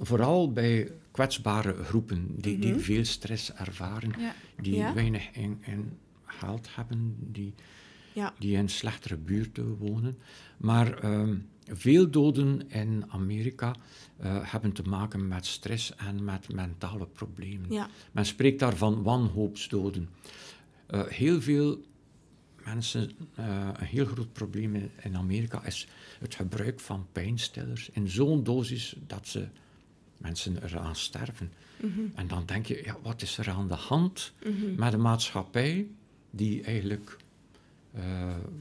[0.00, 2.80] vooral bij kwetsbare groepen die, die Mhm.
[2.80, 4.34] veel stress ervaren, Ja.
[4.60, 4.94] die Ja.
[4.94, 7.54] weinig in, in geld hebben, die,
[8.14, 8.34] Ja.
[8.38, 10.18] die in slechtere buurten wonen.
[10.56, 11.36] Maar ehm,
[11.66, 13.74] veel doden in Amerika
[14.16, 17.72] eh, hebben te maken met stress en met mentale problemen.
[17.72, 17.88] Ja.
[18.12, 20.08] Men spreekt daar van wanhoopsdoden.
[20.86, 21.80] Eh, heel veel
[22.64, 25.88] mensen, eh, een heel groot probleem in, in Amerika is
[26.20, 29.48] het gebruik van pijnstillers in zo'n dosis dat ze
[30.16, 31.52] mensen eraan sterven.
[31.80, 32.00] Mhm.
[32.14, 34.74] En dan denk je, ja, wat is er aan de hand Mhm.
[34.76, 35.86] met een maatschappij
[36.30, 37.16] die eigenlijk
[37.94, 38.02] eh,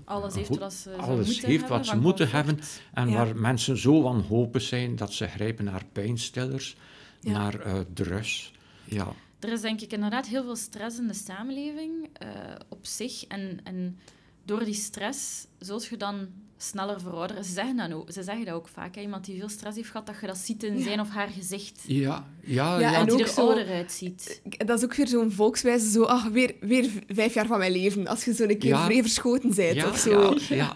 [0.06, 2.46] Alles heeft wat ze alles moeten heeft hebben wat ze van moeten comfort.
[2.46, 3.16] hebben en Ja.
[3.26, 6.76] waar mensen zo wanhopig zijn dat ze grijpen naar pijnstillers,
[7.22, 7.32] Ja.
[7.32, 8.52] naar eh drugs.
[8.84, 12.30] Ja, Er is denk ik inderdaad heel veel stress in de samenleving eh,
[12.70, 13.24] op zich.
[13.26, 13.98] En, en
[14.46, 16.28] door die stress zult je dan
[16.62, 17.44] sneller verouderen.
[17.46, 18.96] Ze zeggen dat ook, ze zeggen dat ook vaak.
[18.96, 19.02] Hè.
[19.02, 20.84] Iemand die veel stress heeft gehad, dat je dat ziet in Ja.
[20.84, 21.82] zijn of haar gezicht.
[21.88, 22.80] ja, ja.
[22.80, 23.00] Ja, ja.
[23.00, 24.42] en Dat ook er zo- ouder uitziet.
[24.58, 28.08] Dat is ook weer zo'n volkswijze, zo, ach, weer, weer vijf jaar van mijn leven.
[28.08, 28.86] Als je zo een keer Ja.
[28.86, 30.36] vrij verschoten bent ja, of zo.
[30.50, 30.76] ja, ja.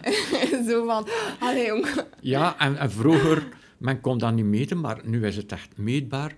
[0.70, 1.08] zo van,
[1.40, 1.88] allee jong.
[2.22, 6.36] Ja, en, en vroeger, men kon dat niet meten, maar nu is het echt meetbaar.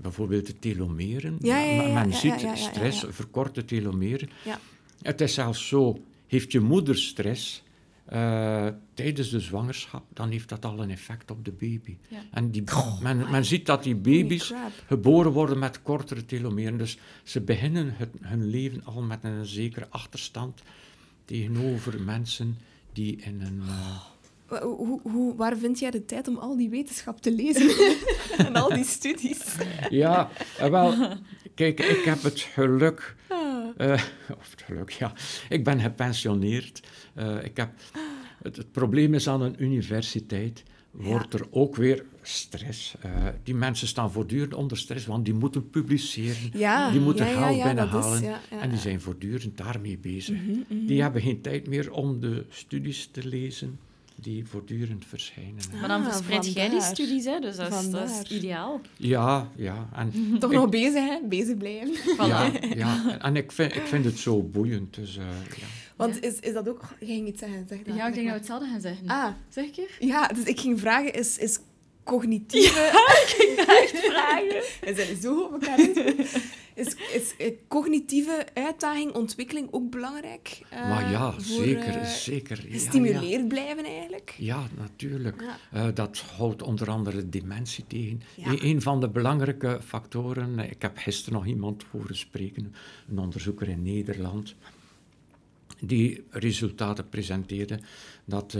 [0.00, 1.36] Bijvoorbeeld de telomeren.
[1.40, 4.30] Ja, ja, ja, Men- ziet ja, ja, ja, stress, verkorte telomeren.
[4.44, 4.58] Ja.
[5.02, 7.62] Het is zelfs zo, heeft je moeder stress
[8.08, 11.96] eh, tijdens de zwangerschap, dan heeft dat al een effect op de baby.
[12.08, 12.20] Ja.
[12.30, 12.64] En die,
[13.02, 14.52] men, men ziet dat die baby's
[14.86, 16.78] geboren worden met kortere telomeren.
[16.78, 20.62] Dus ze beginnen het, hun leven al met een zekere achterstand
[21.24, 22.58] tegenover mensen
[22.92, 23.62] die in een...
[23.66, 23.96] eh,
[24.48, 27.70] Hoe, hoe, waar vind jij de tijd om al die wetenschap te lezen?
[28.46, 29.56] en al die studies?
[29.90, 31.16] Ja, eh, wel,
[31.54, 33.68] kijk, ik heb het geluk, Ah.
[33.76, 34.02] eh,
[34.38, 35.12] of het geluk, ja,
[35.48, 36.80] ik ben gepensioneerd.
[37.14, 37.70] Eh, ik heb,
[38.42, 42.94] het, het probleem is aan een universiteit, wordt er ook weer stress.
[43.42, 47.62] Die mensen staan voortdurend onder stress, want die moeten publiceren, Ja, die moeten ja, is-
[47.62, 50.36] binnenhalen en die zijn voortdurend daarmee bezig.
[50.40, 50.86] Mhm, mhm.
[50.86, 53.78] Die hebben geen tijd meer om de studies te lezen
[54.20, 55.54] die voortdurend verschijnen.
[55.80, 58.80] Maar dan Ah, verspreid jij die studies, hè, dus dat is, dat is ideaal.
[58.96, 61.18] Ja, ja, en Toch Ik- nog bezig, hè?
[61.24, 61.94] Bezig blijven.
[62.28, 64.94] Ja, ja, en ik vind, ik vind het zo boeiend.
[64.94, 65.24] Dus, eh,
[65.56, 65.66] ja.
[65.96, 66.20] Want Ja.
[66.28, 66.80] is, is dat ook...
[67.00, 67.94] Je ging iets zeggen, zeg dat.
[67.96, 69.06] Ja, ik denk dat we hetzelfde gaan zeggen.
[69.08, 70.06] Ah, Zeg ik er?
[70.06, 71.58] ja, dus ik ging vragen, is, is
[72.04, 72.90] cognitieve...
[74.10, 74.62] Vragen.
[74.80, 75.78] We zijn zo op elkaar
[76.78, 80.60] Is, is eh, cognitieve uitdaging, ontwikkeling ook belangrijk?
[80.70, 82.64] eh, maar ja, voor, zeker, eh, zeker.
[82.66, 84.34] Ja, Gestimuleerd blijven, eigenlijk?
[84.38, 85.44] Ja, ja natuurlijk.
[85.72, 85.90] Ja.
[85.90, 88.22] Dat houdt onder andere dementie tegen.
[88.36, 88.54] Ja.
[88.60, 92.74] Een, van de belangrijke factoren, ik heb gisteren nog iemand horen spreken,
[93.08, 94.54] een onderzoeker in Nederland,
[95.80, 97.78] die resultaten presenteerde
[98.24, 98.56] dat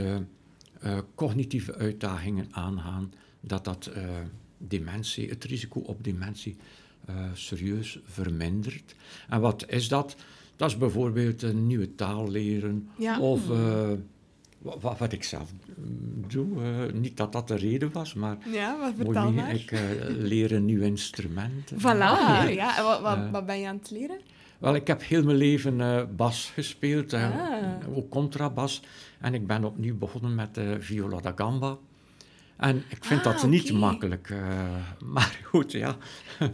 [1.15, 3.91] cognitieve uitdagingen aangaan, dat dat
[4.59, 6.57] dementie, het risico op dementie
[7.09, 8.95] eh, serieus vermindert.
[9.29, 10.17] En wat is dat?
[10.57, 13.21] Dat is bijvoorbeeld een nieuwe taal leren Ja.
[13.21, 13.89] of eh,
[14.59, 16.63] wa- wa- wat, ik zelf mm, doe.
[16.63, 19.55] eh, niet dat dat de reden was, maar Ja, mooi maar.
[19.55, 21.73] ik eh, leer een nieuw instrument.
[21.83, 22.77] Voilà, ja.
[22.79, 23.31] En wat, wat, Eh.
[23.31, 24.21] wat ben je aan het leren?
[24.59, 27.97] Wel, ik heb heel mijn leven eh, bas gespeeld, eh, Ah.
[27.97, 28.83] ook contrabas.
[29.21, 31.79] En ik ben opnieuw begonnen met eh, viola da gamba.
[32.59, 34.31] En ik vind Ah, dat niet makkelijk.
[34.31, 34.39] eh,
[35.15, 35.97] maar goed, ja.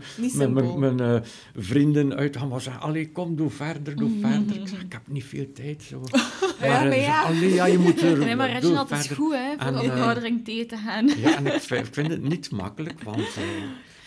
[0.78, 1.16] Mijn, eh,
[1.56, 4.20] vrienden uit Hamburg zeggen, allee, kom, doe verder, doe Mhm.
[4.32, 4.60] verder.
[4.60, 5.82] Ik zeg, ik heb niet veel tijd.
[5.82, 6.02] Zo.
[6.60, 7.04] Ja, eh, maar ze ja.
[7.04, 10.32] zeggen, allee, ja, je moet er, Nee, maar Reginald is goed hè, voor En, eh,
[10.44, 11.06] thee te gaan.
[11.16, 13.18] Ja, en ik vind, ik vind het niet makkelijk, want...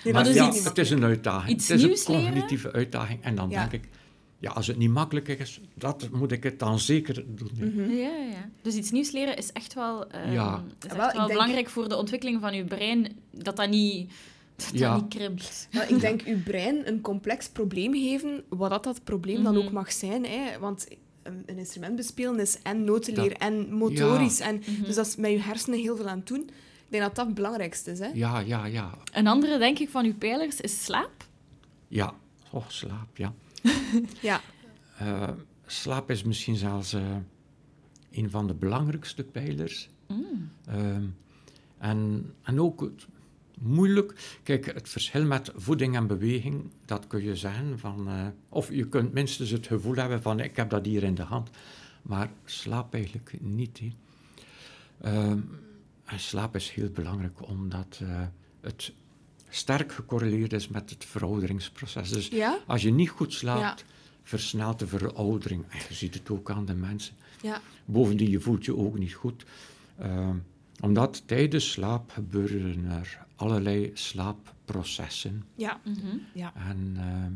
[0.04, 1.56] eh, maar ja, iets- het is een uitdaging.
[1.58, 2.32] iets het is nieuws een leren.
[2.32, 3.24] cognitieve uitdaging.
[3.24, 3.60] En dan Ja.
[3.60, 3.89] denk ik,
[4.40, 7.52] ja, als het niet makkelijk is, dat moet ik het dan zeker doen.
[7.54, 7.92] Mhm.
[7.92, 8.50] Ja, ja.
[8.62, 10.64] Dus iets nieuws leren is echt wel, ehm, Ja.
[10.80, 14.10] is echt Wel, denk- belangrijk voor de ontwikkeling van je brein, dat dat niet,
[14.56, 14.96] dat dat Ja.
[14.96, 15.68] niet krimpt.
[15.72, 19.66] Ja, ik denk uw brein een complex probleem geven, wat dat, dat probleem dan Mhm.
[19.66, 20.26] ook mag zijn.
[20.26, 20.60] Hè?
[20.60, 20.88] Want
[21.24, 24.40] een, een instrument bespelen is en notenleer Dat- en motorisch.
[24.40, 24.84] En, Mhm.
[24.84, 26.42] Dus dat is met je hersenen heel veel aan het doen.
[26.86, 28.00] Ik denk dat dat het belangrijkste is.
[28.00, 28.08] Hè?
[28.14, 28.98] Ja, ja, ja.
[29.14, 31.26] Een andere, denk ik, van uw pijlers is slaap.
[31.88, 32.14] Ja,
[32.52, 33.34] oh, slaap, ja.
[34.22, 34.41] Ja.
[34.97, 35.30] Eh,
[35.65, 37.15] slaap is misschien zelfs eh,
[38.11, 39.89] een van de belangrijkste pijlers.
[40.07, 40.49] Mm.
[40.65, 41.03] Ehm,
[41.78, 43.07] en, en ook het
[43.59, 44.39] moeilijk.
[44.43, 48.07] Kijk, het verschil met voeding en beweging, dat kun je zeggen van.
[48.07, 51.22] eh, of je kunt minstens het gevoel hebben van: ik heb dat hier in de
[51.24, 51.49] hand.
[52.01, 53.82] Maar slaap eigenlijk niet.
[55.01, 55.39] Ehm,
[56.05, 58.01] en slaap is heel belangrijk omdat
[58.61, 58.93] het
[59.50, 62.10] sterk gecorreleerd is met het verouderingsproces.
[62.10, 62.58] Dus Ja?
[62.68, 63.86] als je niet goed slaapt,
[64.24, 65.66] versnelt de veroudering.
[65.70, 67.16] En je ziet het ook aan de mensen.
[67.41, 67.62] Ja.
[67.86, 69.45] Bovendien, je voelt je ook niet goed.
[70.00, 70.36] Ehm,
[70.80, 75.43] omdat tijdens slaap gebeuren er allerlei slaapprocessen.
[75.56, 75.80] Ja.
[75.84, 76.18] Mhm.
[76.70, 77.32] En ehm,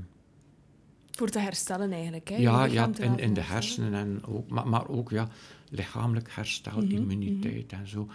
[1.11, 2.29] Voor te herstellen eigenlijk.
[2.29, 2.35] Hè?
[2.35, 5.27] Ja, ja in, in de hersenen, en ook, maar, maar ook ja,
[5.69, 8.07] lichamelijk herstel, Mhm, immuniteit en zo.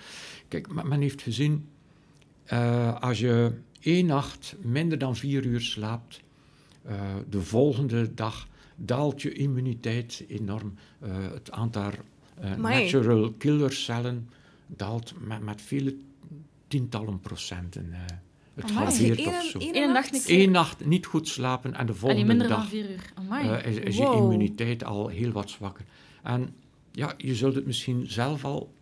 [0.48, 1.68] Kijk, men men heeft gezien,
[2.44, 3.52] eh, als je
[3.86, 6.20] één nacht minder dan vier uur slaapt,
[6.82, 6.94] eh,
[7.28, 10.74] de volgende dag daalt je immuniteit enorm.
[10.98, 11.90] Eh, het aantal
[12.40, 14.28] eh, natural killer cellen
[14.66, 15.96] daalt met, met vele
[16.68, 17.92] tientallen procenten.
[17.92, 18.00] eh
[18.54, 18.84] het Amai.
[18.84, 19.58] Halveert of één, zo.
[19.58, 20.12] één Eén nacht...
[20.12, 23.12] nacht Eén nacht niet goed slapen en de volgende minder dag dan vier uur.
[23.14, 23.62] Amai.
[23.62, 25.84] is, is je immuniteit al heel wat zwakker.
[26.22, 26.54] En
[26.92, 28.74] ja, je zult het misschien zelf al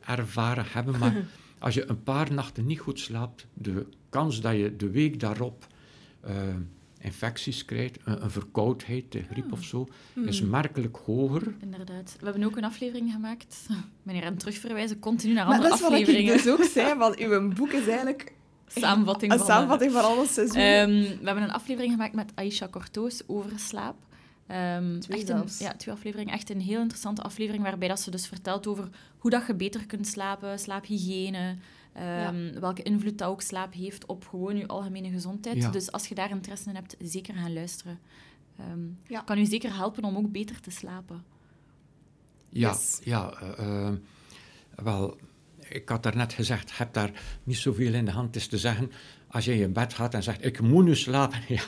[0.00, 1.14] ervaren hebben, maar
[1.62, 5.66] als je een paar nachten niet goed slaapt, de kans dat je de week daarop
[6.20, 6.34] eh,
[7.00, 9.52] infecties krijgt, een, een verkoudheid, de griep Ah.
[9.52, 10.28] of zo, Mhm.
[10.28, 11.54] is merkelijk hoger.
[11.60, 12.16] Inderdaad.
[12.18, 13.66] We hebben ook een aflevering gemaakt.
[14.02, 16.36] Meneer aan terugverwijzen continu naar Maar andere dat is wat ik afleveringen.
[16.36, 18.32] dus ook zei, want uw boek is eigenlijk
[18.66, 19.46] Samenvatting een van...
[19.46, 20.64] samenvatting van alle seizoenen.
[20.80, 23.96] Ehm, we hebben een aflevering gemaakt met Aisha Cortoos over slaap.
[24.52, 26.34] Ehm, Twee echt een, ja, twee afleveringen.
[26.34, 28.88] Echt een heel interessante aflevering waarbij dat ze dus vertelt over
[29.18, 31.56] hoe dat je beter kunt slapen, slaaphygiëne,
[31.92, 35.56] ehm, welke invloed dat ook slaap heeft op gewoon je algemene gezondheid.
[35.56, 35.70] Ja.
[35.70, 37.98] Dus als je daar interesse in hebt, zeker gaan luisteren.
[38.58, 39.20] Ehm, Ja.
[39.20, 41.24] Kan u zeker helpen om ook beter te slapen.
[42.48, 43.00] Ja, Yes.
[43.04, 43.92] ja eh, eh,
[44.74, 45.16] wel,
[45.68, 48.36] ik had daarnet gezegd, je hebt daar niet zoveel in de hand.
[48.36, 48.90] Is te zeggen,
[49.32, 51.62] als je in je bed gaat en zegt, ik moet nu slapen, ja,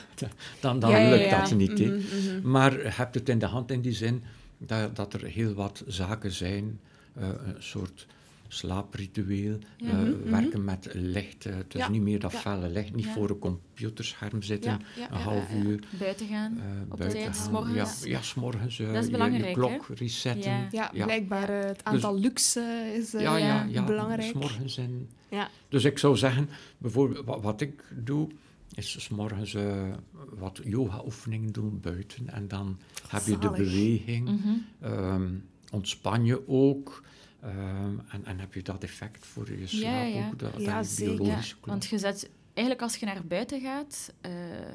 [0.60, 1.78] dan, dan Ja, lukt dat niet.
[1.78, 1.84] hè.
[1.86, 2.50] Mhm, mhm.
[2.50, 4.22] Maar je hebt het in de hand in die zin
[4.58, 6.80] dat, dat er heel wat zaken zijn,
[7.14, 8.06] eh, een soort
[8.48, 10.30] slaapritueel, eh, Mhm, mhm.
[10.30, 11.46] werken met licht.
[11.46, 12.38] eh, het is Ja, niet meer dat ja.
[12.38, 13.12] felle licht, niet Ja.
[13.12, 15.62] voor een computerscherm zitten, Ja, ja, een ja, half ja, ja.
[15.64, 15.78] uur.
[15.98, 16.58] Buiten gaan.
[16.58, 17.46] eh, Op buiten tijd, gaan.
[17.46, 18.02] s'morgens.
[18.02, 18.76] Ja, ja s'morgens.
[18.76, 20.68] Dat is je- je, belangrijk, klok resetten.
[20.70, 20.90] Ja.
[20.92, 23.84] Blijkbaar het aantal lux eh, is eh, Ja, ja, ja, ja.
[23.84, 24.30] belangrijk.
[24.30, 25.08] S'morgens en...
[25.28, 25.48] Ja.
[25.68, 28.28] Dus ik zou zeggen, bijvoorbeeld, wat, wat ik doe,
[28.74, 29.92] is s'morgens eh
[30.38, 32.28] wat yoga-oefeningen doen buiten.
[32.28, 32.78] En dan
[33.08, 34.40] heb je de beweging,
[34.80, 35.26] ehm,
[35.72, 37.02] ontspan je ook.
[37.44, 40.26] Ehm, en, en heb je dat effect voor je slaap ja.
[40.26, 41.16] ook, dat, Ja, dat je zeker.
[41.16, 41.66] biologische klok.
[41.66, 44.32] Want je zet, eigenlijk als je naar buiten gaat, eh,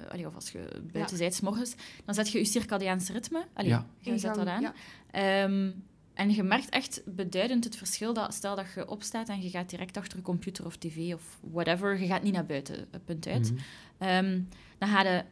[0.09, 1.30] allee, of als je buiten Ja.
[1.32, 3.45] 's morgens, dan zet je je circadiaanse ritme.
[3.53, 3.86] Allee, Ja.
[3.99, 4.61] je zet dat aan.
[4.61, 4.74] ja.
[5.11, 5.72] Ehm,
[6.13, 9.70] en je merkt echt beduidend het verschil dat stel dat je opstaat en je gaat
[9.70, 13.28] direct achter een computer of tv of whatever, je gaat niet naar buiten, eh, punt
[13.28, 13.51] uit.
[13.51, 13.61] Mhm.
[13.97, 14.41] Ehm,
[14.78, 15.24] dan ga je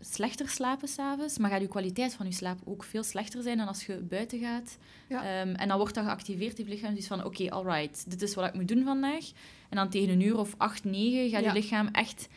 [0.00, 3.66] slechter slapen s'avonds, maar gaat je kwaliteit van je slaap ook veel slechter zijn dan
[3.68, 4.76] als je buiten gaat.
[5.08, 5.40] Ja.
[5.40, 8.46] Ehm, en dan wordt dat geactiveerd, die lichaam dus van oké, alright, dit is wat
[8.46, 9.24] ik moet doen vandaag.
[9.68, 11.52] En dan tegen een uur of acht, negen gaat Ja.
[11.52, 12.28] je lichaam echt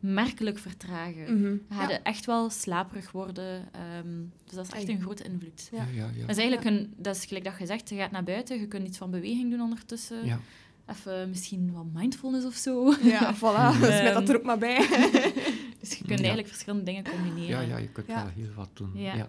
[0.00, 1.62] merkelijk vertragen.
[1.70, 3.68] Ga je echt wel slaperig worden.
[3.72, 4.14] ehm,
[4.44, 5.68] dus dat is echt een grote invloed.
[5.72, 5.78] Ja.
[5.78, 6.20] Ja, ja, ja.
[6.26, 8.66] Dat is eigenlijk een, dat is gelijk dat je zegt, je gaat naar buiten, je
[8.68, 10.24] kunt iets van beweging doen ondertussen.
[10.26, 10.40] Ja.
[10.86, 12.94] Even misschien wat mindfulness of zo.
[13.02, 13.76] Ja, voilà.
[13.98, 14.86] Smet dat er ook maar bij.
[15.88, 16.24] Dus je kunt Ja.
[16.24, 17.48] eigenlijk verschillende dingen combineren.
[17.48, 18.14] ja, ja, je kunt Ja.
[18.22, 18.90] wel heel wat doen.
[18.94, 19.14] Ja.
[19.14, 19.28] Ja.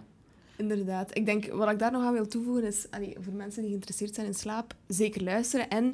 [0.56, 1.16] Inderdaad.
[1.16, 4.14] Ik denk, wat ik daar nog aan wil toevoegen is, allee, voor mensen die geïnteresseerd
[4.14, 5.68] zijn in slaap, zeker luisteren.
[5.68, 5.84] En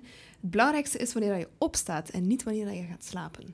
[0.40, 3.44] het belangrijkste is wanneer je opstaat en niet wanneer je gaat slapen.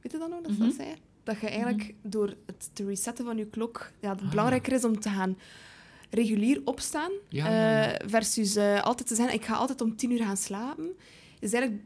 [0.00, 0.66] Weet je dan nog dat ze Mhm.
[0.66, 0.94] dat zei?
[1.22, 4.30] Dat je eigenlijk door het te resetten van je klok, ja, het Ah.
[4.30, 5.38] belangrijker is om te gaan
[6.10, 7.92] regulier opstaan, Ja, ja, ja.
[7.92, 10.88] eh, versus eh, altijd te zeggen, ik ga altijd om tien uur gaan slapen.
[11.40, 11.82] Is eigenlijk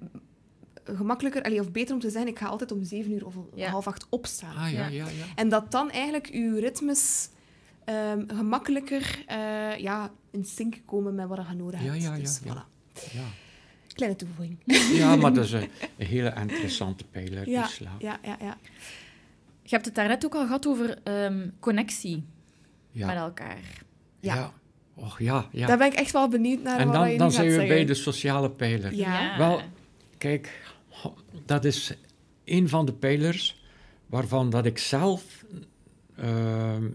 [0.84, 3.48] gemakkelijker, allee, of beter om te zeggen, ik ga altijd om zeven uur of om
[3.54, 3.68] Ja.
[3.70, 4.56] half acht opstaan.
[4.56, 4.86] Ah, ja, Ja.
[4.86, 5.24] ja, ja.
[5.34, 7.28] En dat dan eigenlijk uw ritmes
[7.84, 12.02] ehm, gemakkelijker eh, ja, in sync komen met wat je nodig hebt.
[12.02, 12.52] ja, ja, Dus, ja.
[12.52, 12.92] voilà.
[13.12, 13.22] ja.
[13.94, 14.58] Kleine toevoeging.
[14.92, 18.00] Ja, maar dat is een, een hele interessante pijler, Ja, die slaap.
[18.00, 18.56] ja, ja, ja.
[19.62, 22.24] Je hebt het daarnet ook al gehad over ehm, connectie
[22.90, 23.06] Ja.
[23.06, 23.58] met elkaar.
[24.20, 24.34] Ja.
[24.34, 24.52] ja.
[24.94, 25.66] Och, ja, ja.
[25.66, 27.54] Daar ben ik echt wel benieuwd naar En wat dan, je dan nu zijn gaat
[27.54, 27.76] we zeggen.
[27.76, 28.94] bij de sociale pijler.
[28.94, 29.38] Ja.
[29.38, 29.60] Wel,
[30.18, 30.62] kijk,
[31.46, 31.94] dat is
[32.44, 33.62] een van de pijlers
[34.06, 35.44] waarvan dat ik zelf
[36.16, 36.90] ehm,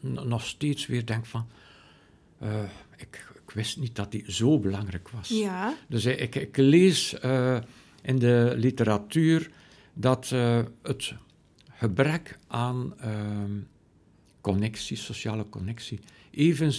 [0.00, 1.46] nog steeds weer denk van...
[2.38, 2.62] eh,
[2.96, 5.28] ik, ik wist niet dat die zo belangrijk was.
[5.28, 7.58] Ja, Dus ik, ik lees eh,
[8.02, 9.50] in de literatuur
[9.94, 11.14] dat eh, het
[11.72, 13.52] gebrek aan ehm,
[14.40, 16.72] connectie, sociale connectie, even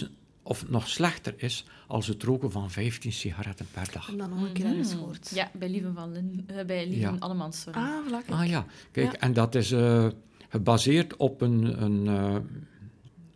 [0.48, 4.08] of nog slechter is als het roken van 15 sigaretten per dag.
[4.10, 4.98] en dan nog een keer ergens Mhm.
[4.98, 5.30] gehoord.
[5.34, 7.16] Ja, bij Lieven van Lin, eh, bij Lieven Ja.
[7.18, 7.78] Allemans, sorry.
[7.80, 8.28] Ah, kijk.
[8.40, 9.18] Ah ja, kijk, Ja.
[9.18, 10.06] en dat is eh,
[10.48, 12.36] gebaseerd op een, een, eh,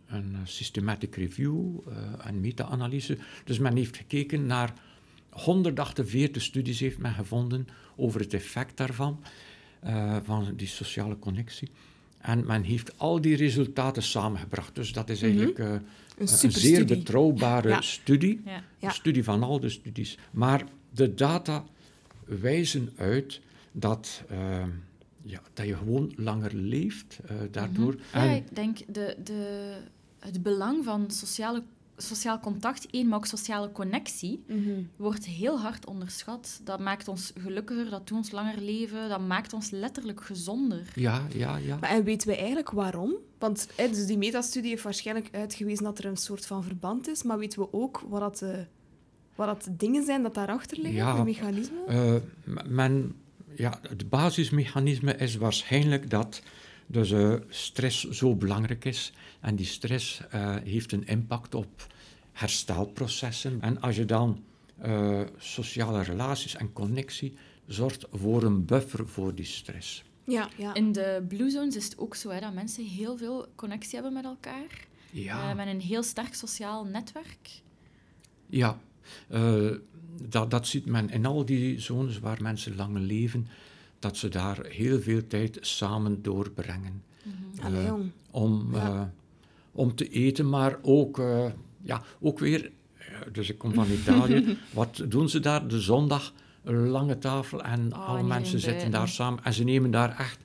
[0.07, 3.17] een systematic review eh, en meta-analyse.
[3.45, 4.73] Dus men heeft gekeken naar
[5.29, 9.23] 148 studies heeft men gevonden over het effect daarvan,
[9.79, 11.69] eh, van die sociale connectie.
[12.17, 14.75] En men heeft al die resultaten samengebracht.
[14.75, 15.75] Dus dat is eigenlijk eh,
[16.17, 17.81] Een een zeer betrouwbare Ja.
[17.81, 18.41] studie.
[18.45, 18.63] Ja.
[18.77, 18.87] Ja.
[18.87, 20.17] Een studie van al de studies.
[20.31, 21.63] Maar de data
[22.25, 23.41] wijzen uit
[23.71, 24.63] dat, eh,
[25.21, 27.95] ja, dat je gewoon langer leeft eh, daardoor.
[28.13, 29.73] Ja, En- ik denk de, de,
[30.19, 31.63] het belang van sociale,
[31.97, 34.81] sociaal contact, één, maar ook sociale connectie, Mhm.
[34.95, 36.61] wordt heel hard onderschat.
[36.63, 40.81] Dat maakt ons gelukkiger, dat doet ons langer leven, dat maakt ons letterlijk gezonder.
[40.95, 41.77] ja, ja, ja.
[41.81, 43.13] Maar en weten we eigenlijk waarom?
[43.39, 47.23] Want hè, dus die metastudie heeft waarschijnlijk uitgewezen dat er een soort van verband is,
[47.23, 48.65] maar weten we ook wat dat, de,
[49.35, 51.15] wat dat dingen zijn dat daarachter liggen, Ja.
[51.15, 51.87] de mechanismen?
[51.87, 52.13] Eh,
[52.43, 53.15] m- men,
[53.55, 56.41] ja, het basismechanisme is waarschijnlijk dat
[56.87, 59.13] dus, eh, stress zo belangrijk is.
[59.39, 61.87] En die stress eh, heeft een impact op
[62.31, 63.61] herstelprocessen.
[63.61, 64.43] En als je dan
[64.77, 67.33] eh, sociale relaties en connectie
[67.67, 70.03] zorgt voor een buffer voor die stress.
[70.23, 70.73] Ja, ja.
[70.73, 74.13] In de Blue Zones is het ook zo hè, dat mensen heel veel connectie hebben
[74.13, 74.87] met elkaar.
[75.11, 75.49] Ja.
[75.49, 77.61] Eh, met een heel sterk sociaal netwerk.
[78.47, 78.79] Ja,
[79.27, 79.71] eh,
[80.29, 83.47] dat, dat ziet men in al die zones waar mensen lang leven,
[84.03, 87.03] dat ze daar heel veel tijd samen doorbrengen.
[87.85, 88.11] Jong.
[88.31, 88.79] Om, Ja.
[88.93, 89.01] eh,
[89.71, 91.45] om te eten, maar ook, eh,
[91.81, 92.71] ja, ook weer,
[93.31, 95.67] dus ik kom van Italië, wat doen ze daar?
[95.67, 96.33] De zondag,
[96.63, 100.17] een lange tafel en Oh, alle en mensen zitten daar samen en ze nemen daar
[100.19, 100.39] echt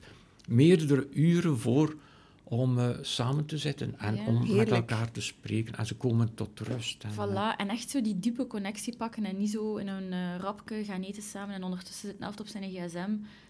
[0.47, 1.95] meerdere uren voor
[2.43, 4.25] om samen te zitten en Ja.
[4.25, 7.03] om met elkaar te spreken en ze komen tot rust.
[7.03, 10.39] En, Voilà, en echt zo die diepe connectie pakken en niet zo in een eh
[10.39, 13.09] rapke gaan eten samen en ondertussen zit Elft op zijn gsm.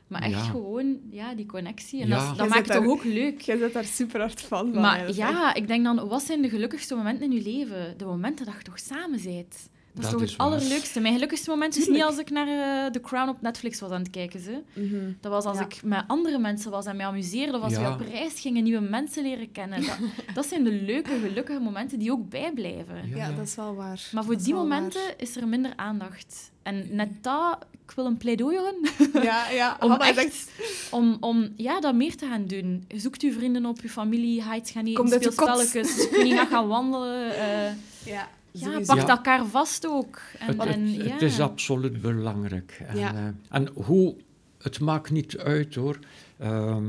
[0.10, 0.44] Maar echt Ja.
[0.44, 2.02] gewoon, ja, die connectie.
[2.02, 2.16] En Ja.
[2.16, 3.42] dat, dat zit maakt het toch ook leuk.
[3.42, 4.72] Jij bent daar super hard van.
[4.72, 7.98] Maar ja, ik denk dan, wat zijn de gelukkigste momenten in je leven?
[7.98, 9.70] De momenten dat je toch samen bent.
[9.94, 11.00] Dat is toch is het allerleukste.
[11.00, 12.48] Mijn gelukkigste moment is niet als ik naar
[12.86, 14.40] eh, The Crown op Netflix was aan het kijken.
[14.40, 14.62] Ze.
[14.74, 15.12] Mhm.
[15.22, 15.66] Dat was als Ja.
[15.66, 17.58] ik met andere mensen was en mij amuseerde.
[17.58, 17.98] Of als Ja.
[17.98, 19.82] we op reis gingen, nieuwe mensen leren kennen.
[19.86, 19.98] Dat,
[20.34, 23.10] dat zijn de leuke, gelukkige momenten die ook bijblijven.
[23.16, 24.10] Ja, dat is wel waar.
[24.12, 25.14] Maar voor Dat die momenten waar.
[25.18, 26.52] is er minder aandacht.
[26.64, 28.90] En net dat, ik wil een pleidooi houden
[29.24, 29.78] Ja, ja.
[29.80, 30.50] om Hanna echt zegt,
[30.92, 32.86] om, om ja, dat meer te gaan doen.
[32.96, 36.48] Zoekt uw vrienden op, uw familie, ga iets gaan eten, speel spelletjes, kun je gaan
[36.48, 37.36] gaan wandelen.
[37.36, 37.72] eh,
[38.06, 38.94] ja, ja, sowieso.
[38.96, 39.08] pak Ja.
[39.10, 40.20] elkaar vast ook.
[40.40, 41.12] En, Het, en, het, ja.
[41.14, 42.82] het is absoluut belangrijk.
[42.88, 43.14] En, Ja.
[43.16, 44.16] eh, en hoe,
[44.62, 46.00] het maakt niet uit hoor.
[46.38, 46.86] Ehm,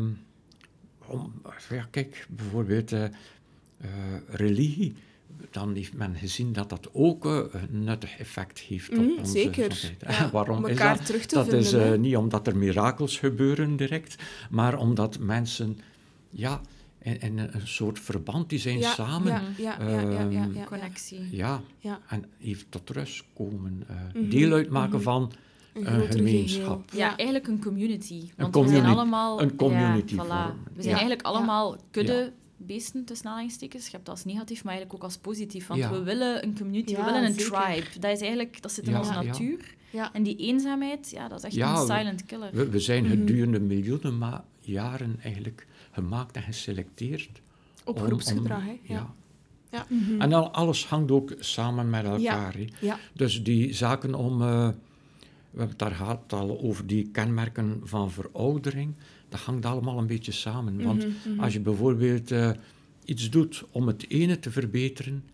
[1.07, 1.33] om,
[1.71, 3.11] ja, kijk, bijvoorbeeld eh, eh,
[4.29, 4.95] religie.
[5.51, 9.73] Dan heeft men gezien dat dat ook een nuttig effect heeft op Mhm, onze zeker.
[9.73, 10.17] gezondheid.
[10.19, 11.07] Ja, Waarom om is elkaar dat?
[11.07, 11.65] terug te dat vinden.
[11.67, 15.79] is eh, niet omdat er mirakels gebeuren direct, maar omdat mensen
[16.31, 16.61] ja,
[17.03, 19.33] in, in een soort verband die zijn ja, samen.
[19.33, 20.65] Ja, ja, ja, ja, ja, ja, ja.
[20.65, 21.29] Connectie.
[21.31, 22.01] Ja, Ja.
[22.09, 23.85] en even tot rust komen.
[23.89, 25.03] eh, Mhm, Deel uitmaken mhm.
[25.03, 25.33] van
[25.73, 26.83] Een Een groter gemeenschap.
[26.91, 27.05] geheel.
[27.07, 28.29] Ja, eigenlijk een community.
[28.37, 29.41] Want community- we zijn allemaal...
[29.43, 30.57] een community ja, voilà.
[30.75, 30.91] We zijn Ja.
[30.91, 33.85] eigenlijk allemaal kudde beesten, tussen aanhalingstekens.
[33.85, 35.67] Je hebt dat als negatief, maar eigenlijk ook als positief.
[35.67, 35.91] Want Ja.
[35.91, 37.53] we willen een community, Ja, we willen een zeker.
[37.63, 37.87] tribe.
[38.01, 38.63] Dat is eigenlijk...
[38.63, 39.23] Dat zit in Ja, onze ja.
[39.23, 39.75] natuur.
[39.91, 40.13] Ja.
[40.13, 42.51] En die eenzaamheid, ja, dat is echt Ja, een silent killer.
[42.53, 43.13] We, we zijn Mhm.
[43.13, 47.41] gedurende miljoenen jaren eigenlijk gemaakt en geselecteerd.
[47.85, 48.79] Op om- groepsgedrag, hè.
[48.83, 48.95] Ja.
[48.95, 49.15] Ja.
[49.71, 49.87] Ja.
[50.19, 52.55] En dan alles hangt ook samen met elkaar.
[52.55, 52.67] hè.
[52.81, 52.99] Ja.
[53.13, 54.43] Dus die zaken om...
[54.43, 54.69] eh,
[55.51, 58.95] we hebben het daar gehad al over die kenmerken van veroudering.
[59.29, 60.83] Dat hangt allemaal een beetje samen.
[60.85, 61.41] Want Mhm, mhm.
[61.41, 62.51] als je bijvoorbeeld eh,
[63.05, 65.25] iets doet om het ene te verbeteren,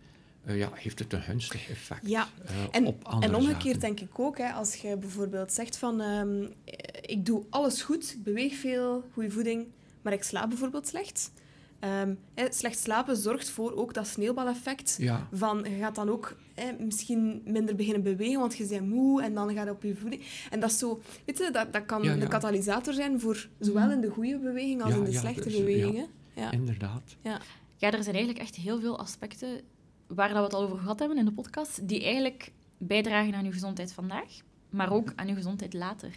[0.45, 2.29] eh, ja, heeft het een gunstig effect Ja.
[2.71, 3.81] En, op andere en omgekeerd zaken.
[3.81, 6.01] denk ik ook, hè, als je bijvoorbeeld zegt van...
[6.01, 9.67] ehm, eh, ik doe alles goed, ik beweeg veel, goede voeding,
[10.07, 11.33] maar ik slaap bijvoorbeeld slecht.
[11.81, 14.97] Ehm, hè, slecht slapen zorgt voor ook dat sneeuwbaleffect.
[15.01, 19.23] Ja, Van, je gaat dan ook hè, misschien minder beginnen bewegen, want je bent moe
[19.23, 20.23] en dan gaat het op je voeding.
[20.51, 22.23] En dat is zo, weet je, dat, dat kan Ja, ja.
[22.23, 25.43] een katalysator zijn voor zowel in de goede beweging als Ja, in de ja, slechte
[25.43, 25.59] dus, ja.
[25.59, 26.07] bewegingen.
[26.35, 26.51] Ja.
[26.51, 27.17] inderdaad.
[27.21, 27.41] Ja.
[27.77, 29.61] Ja, er zijn eigenlijk echt heel veel aspecten
[30.07, 33.45] waar dat we het al over gehad hebben in de podcast, die eigenlijk bijdragen aan
[33.45, 34.41] uw gezondheid vandaag,
[34.71, 36.09] maar ook aan uw gezondheid later.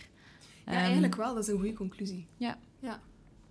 [0.65, 1.33] Ja, Ehm, eigenlijk wel.
[1.33, 2.27] Dat is een goede conclusie.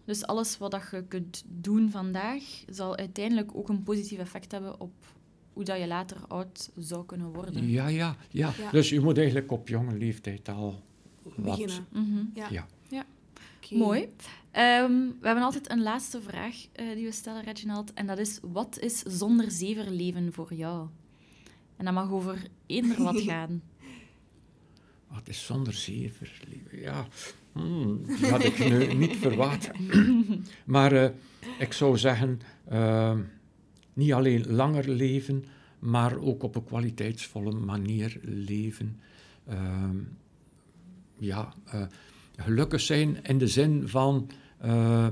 [0.09, 4.81] Dus alles wat dat je kunt doen vandaag, zal uiteindelijk ook een positief effect hebben
[4.81, 4.93] op
[5.53, 7.71] hoe dat je later oud zou kunnen worden.
[7.71, 8.71] Ja, ja, ja, Ja.
[8.71, 10.83] Dus je moet eigenlijk op jonge leeftijd al
[11.23, 11.45] wat...
[11.45, 11.87] Beginnen.
[11.93, 12.25] Mhm.
[12.35, 12.67] Ja.
[12.89, 13.07] Ja.
[13.57, 13.75] Oké.
[13.75, 14.09] Mooi.
[14.51, 17.93] Ehm, we hebben altijd een laatste vraag eh, die we stellen, Reginald.
[17.93, 20.89] En dat is, wat is zonder zeverleven voor jou?
[21.77, 23.63] En dat mag over eender wat gaan.
[25.09, 26.43] Wat is zonder zever?
[26.71, 27.07] Ja,
[27.59, 29.71] hmm, die had ik nu niet verwacht.
[30.65, 31.11] maar eh,
[31.59, 33.17] ik zou zeggen, eh,
[33.93, 35.45] niet alleen langer leven,
[35.79, 39.01] maar ook op een kwaliteitsvolle manier leven.
[39.47, 39.97] Ehm,
[41.19, 41.83] ja, eh,
[42.37, 45.07] gelukkig zijn in de zin van eh,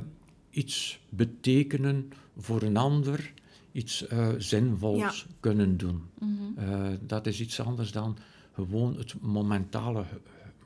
[0.51, 3.32] iets betekenen voor een ander,
[3.72, 4.05] iets
[4.38, 6.03] zinvols kunnen doen.
[6.18, 6.97] Mhm.
[7.01, 8.16] Dat is iets anders dan
[8.55, 10.05] gewoon het momentale,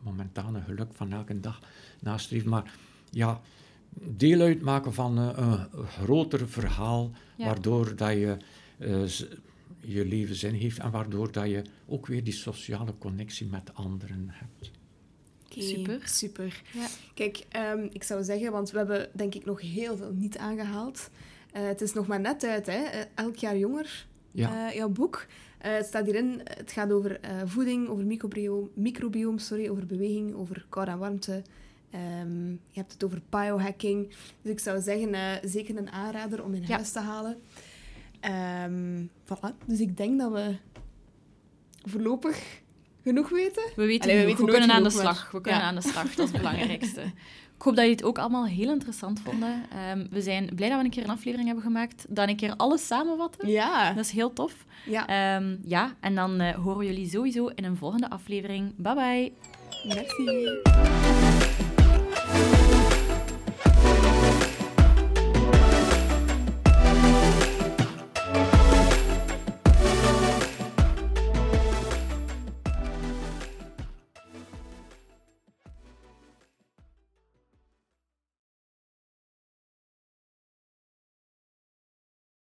[0.02, 1.60] momentane geluk van elke dag
[2.00, 2.50] nastreven.
[2.50, 2.74] Maar
[3.10, 3.40] ja,
[3.94, 7.44] deel uitmaken van eh, een groter verhaal, Ja.
[7.44, 8.36] waardoor dat je
[8.78, 9.06] eh,
[9.80, 14.26] je leven zin heeft en waardoor dat je ook weer die sociale connectie met anderen
[14.28, 14.70] hebt.
[15.48, 16.00] Super.
[16.04, 16.62] Super.
[16.72, 16.86] Ja.
[17.14, 21.10] Kijk, ehm, ik zou zeggen, want we hebben denk ik nog heel veel niet aangehaald.
[21.52, 22.82] Eh, het is nog maar net uit, hè?
[23.14, 25.26] elk jaar jonger, Ja, eh, jouw boek.
[25.60, 30.34] Eh, het staat hierin, het gaat over eh, voeding, over microbioom, microbioom, sorry, over beweging,
[30.34, 31.42] over kou en warmte.
[31.90, 34.08] Ehm, je hebt het over biohacking.
[34.42, 36.74] Dus ik zou zeggen, eh, zeker een aanrader om in Ja.
[36.74, 37.36] huis te halen.
[38.20, 39.66] Ehm, voilà.
[39.66, 40.56] Dus ik denk dat we
[41.82, 42.60] voorlopig
[43.02, 43.62] genoeg weten.
[43.76, 45.30] We weten Allee, we weten we kunnen aan de maar- slag.
[45.30, 45.66] We kunnen Ja.
[45.66, 47.02] aan de slag, dat is het belangrijkste.
[47.60, 49.62] Ik hoop dat jullie het ook allemaal heel interessant vonden.
[49.72, 52.54] Ehm, we zijn blij dat we een keer een aflevering hebben gemaakt, dat een keer
[52.56, 53.48] alles samenvatten.
[53.48, 53.92] Ja.
[53.92, 54.64] Dat is heel tof.
[54.86, 55.06] Ja.
[55.06, 58.72] Ehm, ja, en dan eh, horen we jullie sowieso in een volgende aflevering.
[58.76, 59.32] Bye bye!
[59.94, 60.28] Merci.